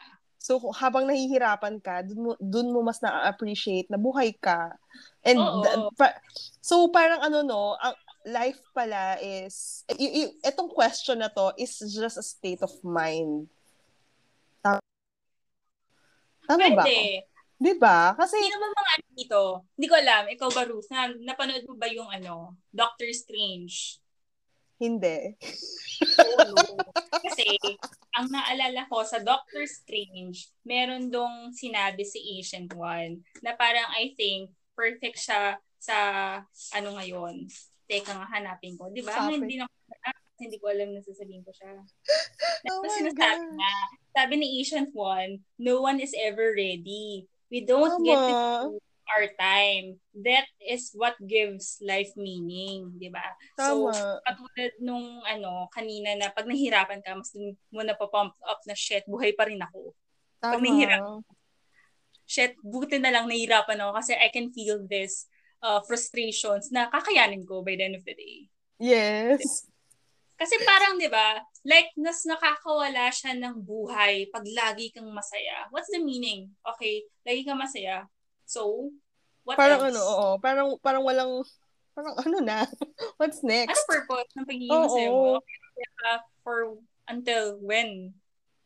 So, 0.40 0.56
habang 0.72 1.04
nahihirapan 1.04 1.84
ka, 1.84 2.00
dun 2.00 2.20
mo, 2.24 2.30
dun 2.40 2.72
mo 2.72 2.80
mas 2.80 2.96
na-appreciate 3.04 3.92
na 3.92 4.00
buhay 4.00 4.32
ka. 4.40 4.72
And, 5.20 5.36
Oo. 5.36 5.92
pa- 5.92 6.16
so, 6.64 6.88
parang 6.88 7.20
ano, 7.20 7.44
no, 7.44 7.76
ang 7.76 7.92
life 8.24 8.56
pala 8.72 9.20
is, 9.20 9.84
y- 10.00 10.24
y- 10.24 10.34
itong 10.40 10.72
question 10.72 11.20
na 11.20 11.28
to 11.28 11.52
is 11.60 11.76
just 11.92 12.16
a 12.16 12.24
state 12.24 12.64
of 12.64 12.72
mind. 12.80 13.52
Tama, 14.64 14.80
Tama 16.48 16.68
ba? 16.72 16.84
Pwede. 16.88 17.28
Di 17.60 17.76
ba? 17.76 18.16
Kasi, 18.16 18.40
Sino 18.40 18.56
ba 18.56 18.72
mga 18.72 18.92
ano 18.96 19.06
dito? 19.12 19.40
Hindi 19.76 19.86
ko 19.92 19.94
alam. 20.00 20.22
Ikaw 20.32 20.48
ba, 20.56 20.62
Ruth? 20.64 20.88
Na, 20.88 21.12
napanood 21.20 21.68
mo 21.68 21.76
ba 21.76 21.84
yung 21.92 22.08
ano, 22.08 22.56
Doctor 22.72 23.12
Strange? 23.12 24.00
Hindi. 24.80 25.36
Oo. 26.18 26.56
Kasi, 27.24 27.46
ang 28.16 28.32
naalala 28.32 28.88
ko 28.88 29.04
sa 29.04 29.20
Doctor 29.20 29.68
Strange, 29.68 30.48
meron 30.64 31.12
dong 31.12 31.52
sinabi 31.52 32.02
si 32.02 32.18
Ancient 32.40 32.72
One 32.72 33.20
na 33.44 33.52
parang 33.54 33.86
I 33.92 34.16
think 34.16 34.50
perfect 34.72 35.20
siya 35.20 35.60
sa 35.76 35.96
ano 36.72 36.96
ngayon. 36.96 37.44
Teka 37.84 38.16
nga, 38.16 38.26
hanapin 38.32 38.80
ko. 38.80 38.88
Di 38.88 39.04
ba? 39.04 39.28
Hindi 39.28 39.60
na 39.60 39.68
hindi 40.40 40.56
ko 40.56 40.72
alam 40.72 40.96
na 40.96 41.04
sasabihin 41.04 41.44
ko 41.44 41.52
siya. 41.52 41.76
Oh 42.60 42.84
Tapos 42.84 42.92
my 42.92 42.96
sinasabi 43.00 43.40
God. 43.40 43.56
na, 43.56 43.70
sabi 44.12 44.34
ni 44.36 44.46
Ancient 44.60 44.92
One, 44.92 45.40
no 45.56 45.80
one 45.80 45.96
is 45.96 46.12
ever 46.12 46.52
ready. 46.52 47.24
We 47.48 47.64
don't 47.64 48.04
get 48.04 48.20
to 48.20 48.32
Tama. 48.32 48.68
do 48.68 48.89
our 49.16 49.26
time. 49.38 49.98
That 50.24 50.46
is 50.62 50.94
what 50.94 51.18
gives 51.22 51.78
life 51.82 52.12
meaning, 52.14 52.94
di 52.98 53.10
ba? 53.10 53.24
So, 53.58 53.90
katulad 54.24 54.72
nung 54.80 55.22
ano, 55.26 55.66
kanina 55.74 56.14
na 56.16 56.30
pag 56.30 56.46
nahihirapan 56.46 57.02
ka, 57.02 57.18
mas 57.18 57.34
mo 57.70 57.82
na 57.82 57.94
pump 57.98 58.34
up 58.46 58.60
na 58.66 58.74
shit, 58.74 59.04
buhay 59.10 59.34
pa 59.34 59.46
rin 59.50 59.60
ako. 59.60 59.92
Tama. 60.40 60.58
nahihirap- 60.58 61.26
Shit, 62.30 62.54
buti 62.62 63.02
na 63.02 63.10
lang 63.10 63.26
nahihirapan 63.26 63.82
ako 63.82 63.90
kasi 63.98 64.14
I 64.14 64.30
can 64.30 64.54
feel 64.54 64.86
this 64.86 65.26
uh, 65.60 65.82
frustrations 65.82 66.70
na 66.70 66.86
kakayanin 66.86 67.42
ko 67.42 67.66
by 67.66 67.74
the 67.74 67.84
end 67.90 67.98
of 67.98 68.06
the 68.06 68.14
day. 68.14 68.46
Yes. 68.80 69.66
Kasi 70.40 70.56
parang, 70.64 70.96
di 70.96 71.10
ba, 71.12 71.36
like, 71.68 71.92
nas 72.00 72.24
nakakawala 72.24 73.12
siya 73.12 73.36
ng 73.36 73.60
buhay 73.60 74.24
pag 74.32 74.40
lagi 74.56 74.88
kang 74.88 75.12
masaya. 75.12 75.68
What's 75.68 75.92
the 75.92 76.00
meaning? 76.00 76.48
Okay, 76.64 77.04
lagi 77.28 77.44
kang 77.44 77.60
masaya. 77.60 78.08
So, 78.50 78.90
what 79.46 79.54
Parang 79.54 79.86
else? 79.86 79.94
ano, 79.94 80.00
oo. 80.02 80.28
Parang, 80.42 80.68
parang 80.82 81.06
walang, 81.06 81.46
parang 81.94 82.18
ano 82.18 82.38
na. 82.42 82.66
What's 83.22 83.46
Ano 83.46 83.54
next? 83.54 83.86
purpose 83.86 84.30
ng 84.34 84.46
pagiging 84.46 84.74
masaya 84.74 85.08
mo? 85.14 85.38
Kaya 85.78 86.12
for 86.42 86.74
until 87.06 87.62
when? 87.62 88.10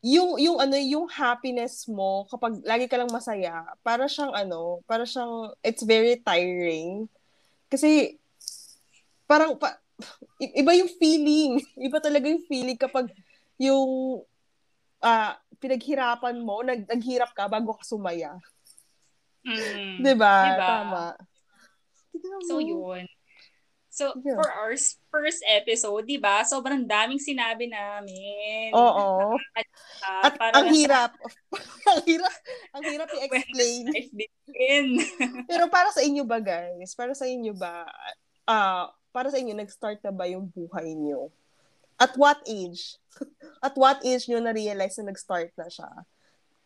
yung 0.04 0.36
yung 0.36 0.60
ano 0.60 0.76
yung 0.76 1.08
happiness 1.08 1.88
mo 1.88 2.28
kapag 2.28 2.60
lagi 2.68 2.84
ka 2.84 3.00
lang 3.00 3.08
masaya 3.08 3.64
para 3.80 4.04
siyang 4.04 4.36
ano 4.36 4.84
para 4.84 5.08
siyang 5.08 5.56
it's 5.64 5.80
very 5.80 6.20
tiring 6.20 7.08
kasi 7.72 8.20
parang 9.24 9.56
pa, 9.56 9.80
iba 10.36 10.76
yung 10.76 10.92
feeling 11.00 11.56
iba 11.88 11.96
talaga 12.04 12.28
yung 12.28 12.44
feeling 12.44 12.76
kapag 12.76 13.08
yung 13.56 14.20
ah 15.00 15.40
pinaghirapan 15.56 16.36
mo 16.36 16.60
nag 16.60 16.84
naghirap 16.84 17.32
ka 17.32 17.48
bago 17.48 17.72
ka 17.72 17.88
sumaya 17.88 18.36
Mm. 19.44 20.00
'di 20.00 20.12
ba 20.16 20.34
Diba? 20.48 20.66
tama 20.66 21.04
So, 22.46 22.62
yun. 22.62 23.04
So, 23.90 24.10
Yeah. 24.22 24.38
for 24.38 24.46
our 24.50 24.74
first 25.10 25.42
episode, 25.46 26.06
di 26.06 26.18
ba, 26.18 26.42
sobrang 26.42 26.82
daming 26.82 27.18
sinabi 27.22 27.70
namin. 27.70 28.74
oo 28.74 29.34
Ah, 30.02 30.26
at 30.30 30.34
para 30.34 30.54
ang 30.58 30.70
hirap 30.74 31.14
ang 31.90 32.02
hirap 32.02 32.34
ang 32.74 32.84
hirap 32.86 33.08
i-explain. 33.14 33.86
Pero 35.50 35.70
para 35.70 35.90
sa 35.94 36.02
inyo 36.02 36.26
ba, 36.26 36.42
guys? 36.42 36.94
Para 36.94 37.14
sa 37.14 37.26
inyo 37.26 37.54
ba, 37.54 37.86
ah 38.46 38.90
para 39.14 39.30
sa 39.30 39.38
inyo, 39.38 39.54
nag-start 39.54 40.02
na 40.02 40.10
ba 40.10 40.26
yung 40.26 40.50
buhay 40.50 40.90
nyo? 40.98 41.30
At 41.94 42.18
what 42.18 42.42
age? 42.50 42.98
At 43.66 43.78
what 43.78 44.02
age 44.02 44.26
nyo 44.26 44.42
na-realize 44.42 44.98
na 44.98 45.14
nag-start 45.14 45.54
na 45.54 45.70
siya? 45.70 45.86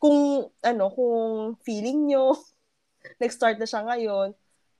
Kung, 0.00 0.48
ano, 0.64 0.84
kung 0.88 1.60
feeling 1.60 2.08
nyo, 2.08 2.40
nag-start 3.16 3.56
na 3.56 3.64
siya 3.64 3.80
ngayon, 3.88 4.36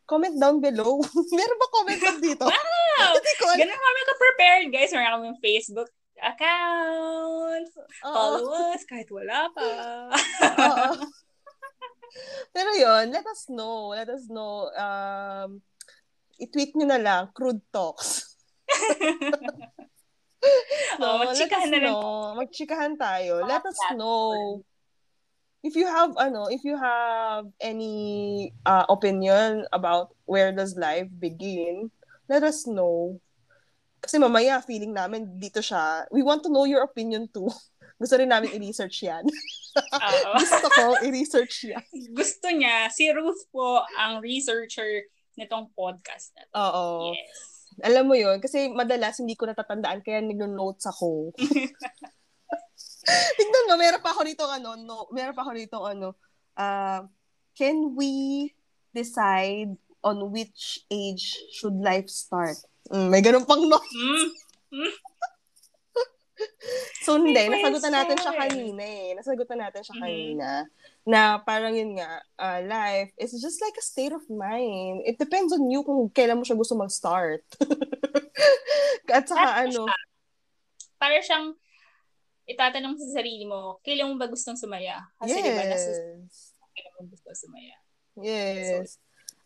comment 0.08 0.36
down 0.36 0.60
below. 0.60 1.00
Meron 1.36 1.58
ba 1.60 1.68
comment 1.72 2.00
down 2.00 2.18
dito? 2.20 2.44
Wow! 2.44 3.12
Hindi 3.16 3.32
ko 3.36 3.44
alam. 3.48 3.58
Ganun 3.60 3.80
kami 3.80 4.00
ka-prepared, 4.04 4.66
guys. 4.72 4.92
Meron 4.92 5.12
kami 5.16 5.28
Facebook 5.40 5.90
account. 6.18 7.68
Oo. 8.04 8.12
Follow 8.12 8.74
us 8.74 8.82
kahit 8.88 9.06
wala 9.12 9.52
pa. 9.54 9.68
Pero 12.56 12.70
yon 12.74 13.12
let 13.14 13.22
us 13.28 13.46
know. 13.52 13.92
Let 13.94 14.08
us 14.10 14.26
know. 14.26 14.72
Um, 14.74 15.62
i-tweet 16.40 16.74
nyo 16.74 16.88
na 16.88 16.98
lang, 16.98 17.22
crude 17.36 17.62
talks. 17.70 18.34
Oh, 20.98 21.22
let 21.22 21.34
magchikahan 21.34 21.70
us 21.70 21.74
na 21.74 21.78
know. 21.84 22.34
Magchikahan 22.34 22.94
tayo. 22.98 23.46
Let 23.46 23.62
us 23.62 23.78
know 23.94 24.62
if 25.68 25.76
you 25.76 25.84
have 25.84 26.16
ano, 26.16 26.48
if 26.48 26.64
you 26.64 26.80
have 26.80 27.44
any 27.60 28.48
uh, 28.64 28.88
opinion 28.88 29.68
about 29.76 30.16
where 30.24 30.48
does 30.48 30.80
life 30.80 31.12
begin, 31.20 31.92
let 32.32 32.40
us 32.40 32.64
know. 32.64 33.20
Kasi 34.00 34.16
mamaya 34.16 34.64
feeling 34.64 34.96
namin 34.96 35.36
dito 35.36 35.60
siya. 35.60 36.08
We 36.08 36.24
want 36.24 36.40
to 36.48 36.50
know 36.50 36.64
your 36.64 36.80
opinion 36.80 37.28
too. 37.28 37.52
Gusto 38.00 38.16
rin 38.16 38.32
namin 38.32 38.56
i-research 38.56 39.04
yan. 39.04 39.26
Gusto 40.40 40.66
ko 40.72 40.84
i-research 41.04 41.68
yan. 41.68 41.84
Gusto 42.16 42.46
niya, 42.48 42.88
si 42.88 43.10
Ruth 43.12 43.44
po 43.52 43.84
ang 43.98 44.22
researcher 44.24 45.04
nitong 45.34 45.68
podcast 45.74 46.32
na 46.38 46.42
to. 46.46 46.54
Oo. 46.56 46.86
Yes. 47.12 47.58
Alam 47.82 48.10
mo 48.10 48.14
yun, 48.14 48.38
kasi 48.38 48.70
madalas 48.70 49.18
hindi 49.18 49.34
ko 49.34 49.50
natatandaan 49.50 50.02
kaya 50.02 50.22
nagno-notes 50.22 50.86
ako. 50.90 51.34
Tignan 53.36 53.66
mo, 53.68 53.74
meron 53.76 54.02
pa 54.02 54.10
ako 54.12 54.22
nito 54.24 54.44
ano, 54.44 54.74
no, 54.76 55.06
meron 55.10 55.34
pa 55.34 55.42
ako 55.42 55.52
nito 55.54 55.78
ano, 55.80 56.08
uh, 56.54 57.00
can 57.54 57.94
we 57.94 58.50
decide 58.92 59.74
on 60.00 60.30
which 60.30 60.82
age 60.88 61.36
should 61.52 61.76
life 61.80 62.06
start? 62.06 62.56
Mm, 62.88 63.08
may 63.10 63.20
ganun 63.20 63.44
pang 63.44 63.60
no. 63.64 63.78
Mm. 63.78 64.28
So 67.02 67.16
hindi, 67.18 67.34
nasagutan 67.50 67.90
natin 67.90 68.14
siya 68.20 68.34
kanina 68.36 68.82
eh. 68.84 69.10
Nasagutan 69.16 69.58
natin 69.58 69.80
siya 69.82 69.96
Mhm. 69.96 70.02
kanina. 70.04 70.48
Na 71.02 71.20
parang 71.40 71.72
yun 71.74 71.96
nga, 71.98 72.20
uh, 72.38 72.60
life 72.62 73.10
is 73.18 73.32
just 73.34 73.58
like 73.58 73.74
a 73.74 73.82
state 73.82 74.12
of 74.12 74.22
mind. 74.28 75.02
It 75.02 75.16
depends 75.16 75.50
on 75.50 75.66
you 75.66 75.82
kung 75.82 76.06
kailan 76.12 76.38
mo 76.38 76.44
siya 76.46 76.54
gusto 76.54 76.76
mag-start. 76.76 77.42
At 79.08 79.24
saka 79.24 79.66
Ano 79.66 79.66
ano, 79.66 79.82
siya? 79.88 79.96
para 81.00 81.16
siyang 81.18 81.46
itatanong 82.48 82.96
sa 82.96 83.20
sarili 83.20 83.44
mo, 83.44 83.76
kailan 83.84 84.08
mo 84.08 84.14
ba 84.16 84.26
gustong 84.26 84.56
sumaya? 84.56 85.04
Kasi 85.20 85.36
yes. 85.36 85.44
di 85.44 85.52
ba, 85.52 85.64
nasa 85.68 85.90
kailan 86.72 86.92
mo 86.96 87.00
gusto 87.12 87.28
sumaya. 87.36 87.76
Yes. 88.18 88.64
So, 88.66 88.98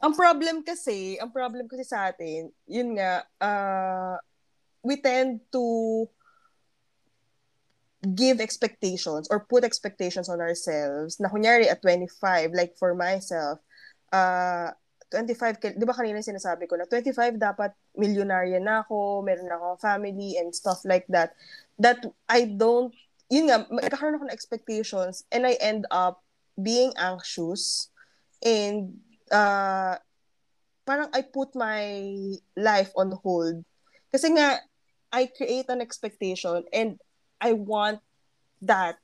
ang 0.03 0.15
problem 0.15 0.63
kasi, 0.63 1.19
ang 1.19 1.35
problem 1.35 1.67
kasi 1.67 1.83
sa 1.83 2.11
atin, 2.11 2.51
yun 2.71 2.95
nga, 2.95 3.27
uh, 3.43 4.17
we 4.83 4.99
tend 4.99 5.43
to 5.51 6.07
give 8.03 8.43
expectations 8.43 9.31
or 9.31 9.47
put 9.47 9.63
expectations 9.63 10.27
on 10.27 10.43
ourselves 10.43 11.23
na 11.23 11.31
kunyari 11.31 11.71
at 11.71 11.79
25, 11.83 12.51
like 12.51 12.75
for 12.75 12.99
myself, 12.99 13.63
uh, 14.11 14.75
25, 15.13 15.77
di 15.77 15.85
ba 15.87 15.95
kanina 15.95 16.25
sinasabi 16.25 16.65
ko 16.65 16.75
na 16.81 16.89
25 16.89 17.37
dapat 17.37 17.77
milyonarya 17.95 18.59
na 18.59 18.81
ako, 18.83 19.21
meron 19.21 19.47
na 19.47 19.61
ako 19.61 19.77
family 19.79 20.41
and 20.41 20.57
stuff 20.57 20.81
like 20.89 21.05
that. 21.13 21.37
That 21.83 22.07
I 22.31 22.47
don't, 22.47 22.95
yun 23.27 23.51
nga, 23.51 23.67
magkakaroon 23.67 24.23
ako 24.23 24.25
ng 24.31 24.37
expectations 24.39 25.27
and 25.35 25.43
I 25.43 25.59
end 25.59 25.91
up 25.91 26.23
being 26.55 26.95
anxious 26.95 27.91
and 28.39 29.03
uh, 29.35 29.99
parang 30.87 31.11
I 31.11 31.27
put 31.27 31.55
my 31.59 31.83
life 32.55 32.95
on 32.95 33.11
hold. 33.23 33.67
Kasi 34.15 34.31
nga, 34.37 34.63
I 35.11 35.27
create 35.27 35.67
an 35.69 35.83
expectation 35.83 36.65
and 36.71 37.03
I 37.43 37.53
want 37.53 37.99
that. 38.63 38.97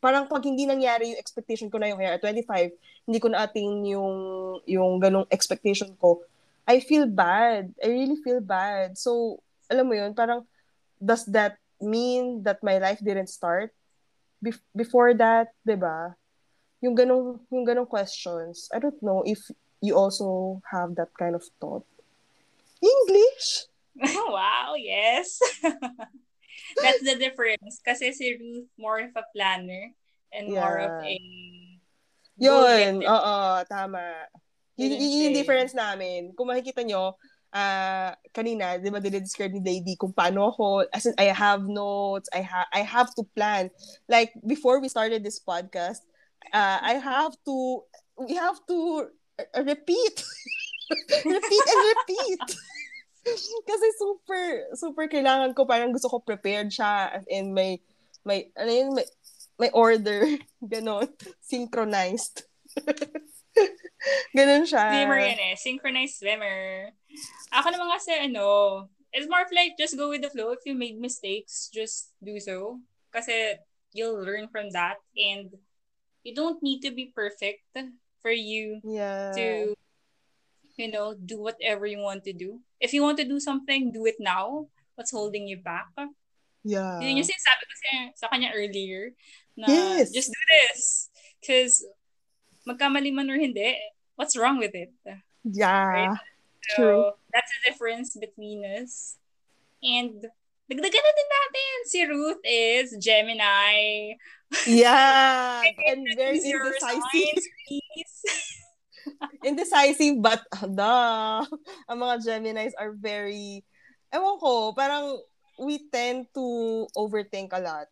Parang 0.00 0.26
pag 0.26 0.42
hindi 0.42 0.64
nangyari 0.64 1.12
yung 1.12 1.20
expectation 1.20 1.68
ko 1.68 1.76
na 1.76 1.92
yung 1.92 2.00
kaya 2.00 2.16
25, 2.16 2.72
hindi 3.04 3.18
ko 3.20 3.28
na-attain 3.28 3.84
yung, 3.84 4.16
yung 4.64 4.96
ganong 4.96 5.28
expectation 5.28 5.92
ko, 6.00 6.24
I 6.64 6.80
feel 6.80 7.04
bad. 7.04 7.74
I 7.82 7.86
really 7.92 8.16
feel 8.24 8.40
bad. 8.40 8.96
So, 8.96 9.42
alam 9.68 9.86
mo 9.86 9.94
yun, 9.94 10.16
parang, 10.16 10.48
does 10.96 11.28
that 11.28 11.59
mean 11.80 12.44
that 12.44 12.62
my 12.62 12.78
life 12.78 13.00
didn't 13.02 13.28
start? 13.28 13.72
Be- 14.40 14.66
before 14.76 15.12
that, 15.16 15.52
'di 15.64 15.76
ba? 15.76 16.16
Yung 16.80 16.96
ganong 16.96 17.44
yung 17.52 17.64
ganong 17.64 17.88
questions. 17.88 18.68
I 18.72 18.80
don't 18.80 19.00
know 19.04 19.20
if 19.24 19.40
you 19.80 19.96
also 19.96 20.60
have 20.72 20.96
that 20.96 21.12
kind 21.16 21.36
of 21.36 21.44
thought. 21.60 21.84
English? 22.80 23.68
wow, 24.32 24.72
yes. 24.76 25.36
That's 26.82 27.02
the 27.04 27.16
difference. 27.20 27.80
Kasi 27.84 28.12
si 28.12 28.36
Ruth 28.36 28.68
more 28.80 29.00
of 29.00 29.12
a 29.16 29.24
planner 29.36 29.92
and 30.32 30.48
yeah. 30.48 30.60
more 30.60 30.78
of 30.78 30.92
a 31.04 31.16
Yun, 32.40 33.04
oo, 33.04 33.36
tama. 33.68 34.00
Yun, 34.80 34.96
yun 34.96 35.24
yung 35.28 35.36
difference 35.36 35.76
namin. 35.76 36.32
Kung 36.32 36.48
makikita 36.48 36.80
nyo, 36.80 37.20
uh, 37.52 38.14
kanina, 38.34 38.78
di 38.78 38.90
ba, 38.90 39.02
dinidescribe 39.02 39.52
ni 39.52 39.62
Lady 39.62 39.94
kung 39.98 40.14
paano 40.14 40.50
ako, 40.50 40.86
as 40.94 41.06
in, 41.06 41.14
I 41.18 41.30
have 41.34 41.66
notes, 41.66 42.30
I, 42.34 42.42
ha- 42.42 42.70
I 42.72 42.82
have 42.82 43.14
to 43.18 43.22
plan. 43.34 43.70
Like, 44.08 44.32
before 44.46 44.80
we 44.80 44.88
started 44.88 45.22
this 45.22 45.40
podcast, 45.40 46.02
uh, 46.54 46.78
I 46.82 46.98
have 47.02 47.34
to, 47.46 47.56
we 48.18 48.34
have 48.34 48.58
to 48.68 49.10
uh, 49.38 49.62
repeat. 49.62 50.16
repeat 51.24 51.64
and 51.66 51.82
repeat. 51.94 52.44
Kasi 53.68 53.86
super, 54.00 54.44
super 54.74 55.04
kailangan 55.06 55.54
ko, 55.54 55.66
parang 55.66 55.92
gusto 55.92 56.08
ko 56.08 56.18
prepared 56.24 56.72
siya, 56.72 57.22
in 57.28 57.52
may, 57.52 57.78
may, 58.24 58.48
ano 58.56 58.70
yun, 58.70 58.90
may, 58.94 59.06
may 59.60 59.70
order, 59.70 60.24
ganon, 60.72 61.08
synchronized. 61.42 62.48
ganon 64.36 64.64
siya. 64.64 64.84
Swimmer 64.90 65.20
yan 65.20 65.40
eh, 65.40 65.54
synchronized 65.56 66.16
swimmer. 66.20 66.90
Ako 67.52 67.68
naman 67.72 67.88
kasi, 67.92 68.12
ano, 68.16 68.88
it's 69.12 69.28
more 69.28 69.44
of 69.44 69.52
like, 69.52 69.76
just 69.76 69.96
go 69.96 70.08
with 70.08 70.22
the 70.22 70.32
flow. 70.32 70.52
If 70.52 70.64
you 70.64 70.74
made 70.74 70.96
mistakes, 70.96 71.68
just 71.72 72.16
do 72.24 72.40
so. 72.40 72.80
Kasi, 73.12 73.60
you'll 73.92 74.22
learn 74.22 74.48
from 74.48 74.70
that, 74.72 75.02
and 75.18 75.52
you 76.24 76.32
don't 76.34 76.62
need 76.62 76.80
to 76.86 76.90
be 76.90 77.12
perfect 77.12 77.64
for 78.22 78.30
you 78.30 78.80
yeah. 78.84 79.32
to 79.32 79.74
you 80.80 80.90
know, 80.90 81.12
do 81.12 81.36
whatever 81.40 81.84
you 81.84 81.98
want 81.98 82.24
to 82.24 82.32
do. 82.32 82.60
If 82.80 82.96
you 82.96 83.02
want 83.02 83.18
to 83.18 83.28
do 83.28 83.38
something, 83.38 83.92
do 83.92 84.06
it 84.06 84.16
now. 84.18 84.72
What's 84.94 85.12
holding 85.12 85.46
you 85.46 85.60
back? 85.60 85.92
Yeah. 86.64 87.00
Yun 87.00 87.20
yung 87.20 87.28
sinasabi 87.28 87.62
ko 87.68 87.74
sa, 87.76 87.90
sa 88.16 88.26
kanya 88.32 88.56
earlier. 88.56 89.12
Na 89.56 89.68
yes. 89.68 90.08
just 90.08 90.32
do 90.32 90.42
this. 90.48 91.12
Because 91.40 91.84
magkamali 92.66 93.12
man 93.12 93.30
or 93.30 93.38
hindi, 93.38 93.76
what's 94.16 94.36
wrong 94.36 94.58
with 94.58 94.74
it? 94.74 94.92
Yeah. 95.44 95.86
Right? 95.86 96.18
So, 96.76 96.82
True. 96.82 97.10
that's 97.32 97.50
the 97.50 97.70
difference 97.70 98.16
between 98.16 98.64
us. 98.64 99.16
And 99.82 100.20
dagdagan 100.68 101.02
na 101.02 101.12
din 101.16 101.28
natin. 101.28 101.76
Si 101.88 102.00
Ruth 102.04 102.42
is 102.44 102.88
Gemini. 103.00 104.14
Yeah. 104.68 105.64
and 105.88 106.04
very 106.14 106.38
indecisive. 106.38 107.42
indecisive 109.48 110.20
but 110.20 110.44
the 110.60 110.94
ang 111.88 111.98
mga 111.98 112.16
Geminis 112.20 112.76
are 112.76 112.92
very 112.92 113.64
ewan 114.12 114.36
ko, 114.36 114.76
parang 114.76 115.16
we 115.56 115.80
tend 115.88 116.28
to 116.36 116.86
overthink 116.92 117.56
a 117.56 117.60
lot. 117.62 117.88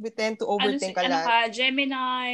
We 0.00 0.08
tend 0.08 0.40
to 0.40 0.48
overthink 0.48 0.96
ano, 0.96 1.04
a 1.04 1.10
lot. 1.12 1.20
Ano 1.20 1.28
ka, 1.28 1.38
Gemini 1.52 2.32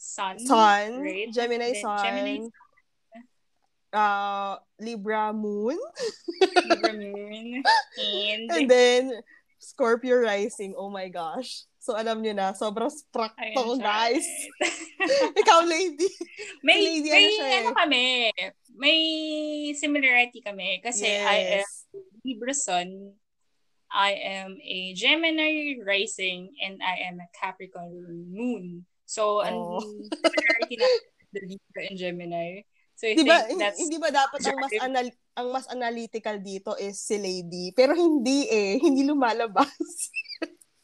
Sun? 0.00 0.40
Sun. 0.40 1.04
Right? 1.04 1.28
Gemini 1.28 1.76
Then, 1.76 1.82
Sun. 1.84 2.00
Gemini 2.00 2.48
uh, 3.92 4.56
Libra 4.80 5.32
Moon. 5.32 5.76
Libra 6.40 6.92
Moon. 6.96 7.62
And, 8.00 8.50
and 8.50 8.64
then, 8.64 9.12
Scorpio 9.60 10.16
Rising. 10.16 10.72
Oh 10.72 10.88
my 10.88 11.12
gosh. 11.12 11.68
So, 11.80 11.96
alam 11.96 12.24
nyo 12.24 12.32
na, 12.32 12.56
sobrang 12.56 12.88
to, 12.88 13.76
guys. 13.76 14.24
Ikaw, 15.40 15.68
lady. 15.68 16.08
May, 16.64 16.80
lady, 16.80 17.08
may 17.12 17.24
ano, 17.24 17.36
siya, 17.36 17.44
eh. 17.44 17.60
ano 17.60 17.70
kami, 17.72 18.04
may 18.76 19.00
similarity 19.76 20.40
kami. 20.40 20.80
Kasi 20.80 21.08
yes. 21.08 21.24
I 21.24 21.38
am 21.60 21.68
Libra 22.24 22.52
Sun, 22.56 23.16
I 23.92 24.12
am 24.12 24.60
a 24.60 24.92
Gemini 24.92 25.80
Rising, 25.80 26.52
and 26.60 26.80
I 26.84 27.08
am 27.08 27.20
a 27.20 27.28
Capricorn 27.32 28.28
Moon. 28.28 28.84
So, 29.10 29.42
oh. 29.42 29.46
ang 29.46 29.58
similarity 30.22 30.74
na 30.78 30.86
the 31.34 31.40
Libra 31.42 31.80
and 31.90 31.98
Gemini. 31.98 32.62
So, 32.94 33.10
I 33.10 33.18
diba, 33.18 33.42
think 33.48 33.58
that's... 33.58 33.80
Hindi 33.82 33.98
ba 33.98 34.14
dapat 34.14 34.38
ang 34.46 34.58
mas, 34.60 34.72
anal- 34.78 35.20
ang 35.34 35.48
mas 35.50 35.66
analytical 35.66 36.36
dito 36.38 36.78
is 36.78 37.02
si 37.02 37.18
Lady? 37.18 37.74
Pero 37.74 37.98
hindi 37.98 38.46
eh. 38.46 38.78
Hindi 38.84 39.02
lumalabas. 39.02 39.74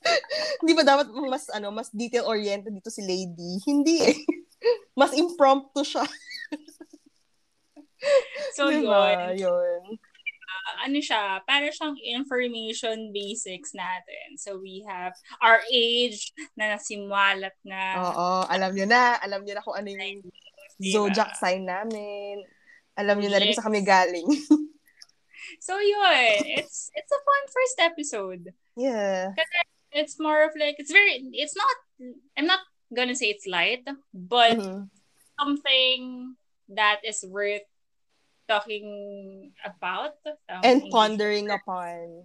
Hindi 0.62 0.72
ba 0.74 0.82
dapat 0.86 1.10
mas 1.12 1.50
ano, 1.50 1.70
mas 1.74 1.90
detail 1.94 2.26
oriented 2.26 2.74
dito 2.74 2.90
si 2.90 3.02
Lady? 3.02 3.62
Hindi 3.62 4.02
eh. 4.02 4.18
Mas 4.98 5.12
impromptu 5.12 5.84
siya. 5.84 6.02
so 8.56 8.72
diba? 8.72 9.34
yun. 9.36 9.46
yun. 9.46 9.82
Ano 10.82 10.98
siya, 10.98 11.40
para 11.46 11.70
siyang 11.70 11.94
information 12.02 13.14
basics 13.14 13.70
natin. 13.70 14.34
So 14.34 14.58
we 14.58 14.82
have 14.86 15.14
our 15.38 15.62
age 15.70 16.34
na 16.58 16.74
nasimulat 16.74 17.54
na. 17.62 18.02
Oo, 18.02 18.28
alam 18.50 18.74
niyo 18.74 18.86
na. 18.90 19.18
Alam 19.22 19.46
niyo 19.46 19.54
na 19.58 19.64
kung 19.64 19.78
ano 19.78 19.88
yung 19.88 20.26
diba? 20.78 20.92
zodiac 20.92 21.38
sign 21.38 21.64
namin. 21.66 22.42
Alam 22.98 23.20
niyo 23.20 23.30
na 23.30 23.38
rin 23.38 23.52
kung 23.52 23.60
sa 23.62 23.66
kami 23.68 23.86
galing. 23.86 24.26
so 25.66 25.78
yun, 25.78 26.34
it's 26.58 26.90
it's 26.96 27.12
a 27.12 27.20
fun 27.20 27.44
first 27.52 27.78
episode. 27.78 28.44
Yeah. 28.74 29.36
Kasi 29.36 29.56
it's 29.94 30.16
more 30.18 30.44
of 30.44 30.52
like 30.58 30.76
it's 30.82 30.92
very 30.92 31.22
it's 31.36 31.54
not 31.54 31.76
I'm 32.34 32.48
not 32.48 32.64
gonna 32.90 33.14
say 33.14 33.30
it's 33.30 33.46
light, 33.46 33.84
but 34.12 34.58
mm-hmm. 34.58 34.88
something 35.38 36.34
that 36.72 37.00
is 37.04 37.22
worth 37.22 37.66
talking 38.48 39.52
about 39.64 40.18
um, 40.48 40.62
and 40.62 40.82
pondering 40.90 41.50
upon. 41.50 42.24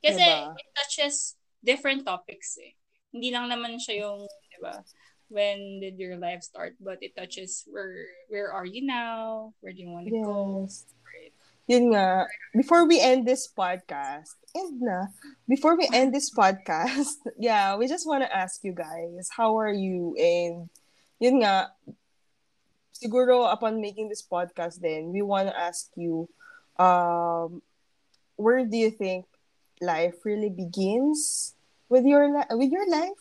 Kasi 0.00 0.20
diba? 0.20 0.56
it 0.56 0.68
touches 0.76 1.36
different 1.64 2.04
topics 2.04 2.56
eh. 2.60 2.76
Hindi 3.12 3.32
lang 3.32 3.50
naman 3.50 3.76
siya 3.76 4.06
yung, 4.08 4.24
di 4.24 4.58
ba, 4.62 4.80
when 5.28 5.80
did 5.80 5.98
your 5.98 6.16
life 6.16 6.42
start, 6.42 6.76
but 6.80 6.98
it 7.00 7.14
touches 7.16 7.64
where 7.70 8.06
where 8.28 8.50
are 8.52 8.66
you 8.66 8.84
now? 8.84 9.52
Where 9.60 9.72
do 9.72 9.80
you 9.80 9.90
want 9.90 10.08
to 10.08 10.14
yes. 10.14 10.26
go? 10.26 10.68
Yun 11.70 11.94
nga, 11.94 12.26
before 12.50 12.82
we 12.82 12.98
end 12.98 13.22
this 13.22 13.46
podcast, 13.46 14.34
end 14.58 14.82
na. 14.82 15.06
Before 15.46 15.78
we 15.78 15.86
end 15.94 16.10
this 16.10 16.34
podcast, 16.34 17.22
yeah, 17.38 17.78
we 17.78 17.86
just 17.86 18.10
want 18.10 18.26
to 18.26 18.30
ask 18.30 18.66
you 18.66 18.74
guys, 18.74 19.30
how 19.30 19.54
are 19.54 19.70
you? 19.70 20.18
And 20.18 20.66
yun 21.22 21.46
nga, 21.46 21.70
siguro 23.00 23.48
upon 23.48 23.80
making 23.80 24.12
this 24.12 24.20
podcast 24.20 24.84
then, 24.84 25.08
we 25.08 25.24
want 25.24 25.48
to 25.48 25.56
ask 25.56 25.88
you, 25.96 26.28
um, 26.76 27.64
where 28.36 28.64
do 28.68 28.76
you 28.76 28.92
think 28.92 29.24
life 29.80 30.20
really 30.28 30.52
begins 30.52 31.52
with 31.88 32.04
your 32.04 32.28
li- 32.28 32.52
with 32.52 32.68
your 32.68 32.84
life? 32.84 33.16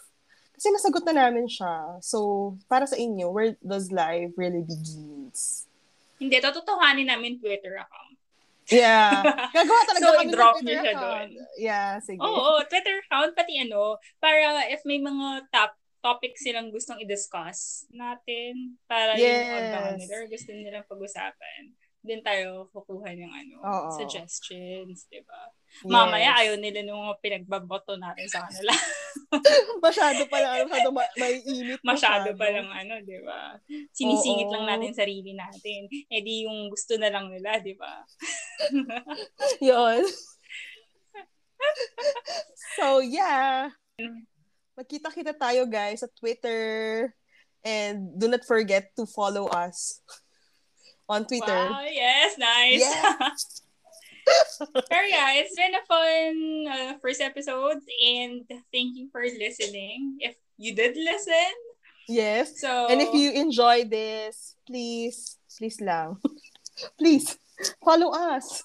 Kasi 0.59 0.75
nasagot 0.75 1.07
na 1.07 1.27
namin 1.27 1.47
siya. 1.47 2.03
So, 2.03 2.59
para 2.67 2.83
sa 2.83 2.99
inyo, 2.99 3.31
where 3.31 3.55
does 3.63 3.95
life 3.95 4.35
really 4.35 4.59
begins? 4.59 5.63
Hindi, 6.19 6.35
tototohanin 6.43 7.07
namin 7.07 7.39
Twitter 7.39 7.79
account. 7.79 8.19
Yeah. 8.67 9.23
Gagawa 9.55 9.81
talaga 9.87 10.03
So, 10.03 10.11
kami 10.19 10.29
Twitter 10.35 10.59
niyo 10.61 10.75
siya 10.83 10.93
account. 10.93 11.03
doon. 11.03 11.27
Yeah, 11.55 11.91
sige. 12.03 12.19
Oo, 12.19 12.59
oh, 12.59 12.61
Twitter 12.67 12.99
account, 13.07 13.31
pati 13.39 13.55
ano, 13.63 13.97
para 14.19 14.67
if 14.67 14.83
may 14.83 14.99
mga 14.99 15.47
top 15.47 15.79
topic 15.99 16.35
silang 16.39 16.71
gustong 16.71 16.99
i-discuss 17.03 17.87
natin, 17.91 18.79
para 18.87 19.15
Yes. 19.15 19.27
yung 19.27 19.51
abangan 19.55 19.95
nila 19.99 20.13
or 20.15 20.25
gusto 20.27 20.49
nilang 20.51 20.87
pag-usapan, 20.87 21.63
din 21.99 22.23
tayo 22.23 22.71
kukuha 22.71 23.11
ng 23.11 23.27
ano, 23.27 23.55
Oo. 23.59 23.89
suggestions, 23.91 25.03
di 25.11 25.19
ba? 25.27 25.51
Yes. 25.83 25.91
Mamaya 25.91 26.31
ayaw 26.39 26.55
nila 26.55 26.81
nung 26.87 27.03
mga 27.05 27.19
pinagbaboto 27.19 27.99
natin 27.99 28.25
sa 28.25 28.47
kanila. 28.47 28.71
masyado 29.85 30.23
pa 30.31 30.37
lang, 30.39 30.65
masyado 30.65 30.89
ma- 30.95 31.15
may 31.19 31.43
init. 31.43 31.79
Masyado 31.83 32.31
pa 32.39 32.47
lang 32.49 32.71
ano, 32.71 33.03
di 33.03 33.19
ba? 33.19 33.59
Sinisingit 33.91 34.47
Oo. 34.47 34.53
lang 34.55 34.65
natin 34.65 34.95
sarili 34.95 35.35
natin. 35.35 35.91
Eh 36.07 36.23
di 36.23 36.47
yung 36.47 36.71
gusto 36.71 36.95
na 36.95 37.11
lang 37.11 37.27
nila, 37.27 37.59
di 37.59 37.75
ba? 37.75 38.01
Yun. 39.67 40.07
so, 42.79 43.03
yeah. 43.03 43.75
Magkita-kita 44.79 45.35
tayo, 45.35 45.67
guys, 45.67 45.99
sa 45.99 46.07
Twitter. 46.07 47.11
And 47.67 48.15
do 48.15 48.31
not 48.31 48.47
forget 48.47 48.95
to 48.95 49.03
follow 49.03 49.51
us 49.51 49.99
on 51.11 51.27
Twitter. 51.27 51.67
Wow, 51.67 51.83
yes, 51.83 52.39
nice. 52.39 52.79
Yeah. 52.79 53.35
Pero 54.87 55.03
yeah, 55.09 55.35
it's 55.43 55.57
been 55.57 55.75
a 55.75 55.83
fun 55.83 56.33
uh, 56.69 56.93
first 57.03 57.19
episode 57.19 57.81
and 57.83 58.47
thank 58.71 58.95
you 58.95 59.11
for 59.11 59.25
listening. 59.25 60.21
If 60.23 60.39
you 60.55 60.71
did 60.71 60.95
listen, 60.95 61.51
Yes. 62.07 62.61
so 62.61 62.87
And 62.87 63.01
if 63.01 63.13
you 63.13 63.31
enjoy 63.35 63.85
this, 63.85 64.55
please, 64.65 65.37
please 65.57 65.81
lang. 65.81 66.17
please, 66.99 67.37
follow 67.83 68.13
us. 68.13 68.63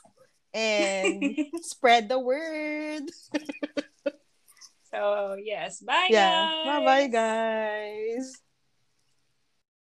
And 0.53 1.35
spread 1.61 2.09
the 2.09 2.21
word. 2.21 3.11
so 4.95 5.37
yes, 5.43 5.81
bye 5.83 6.07
Yeah. 6.09 6.49
Bye-bye, 6.65 7.09
guys. 7.09 8.44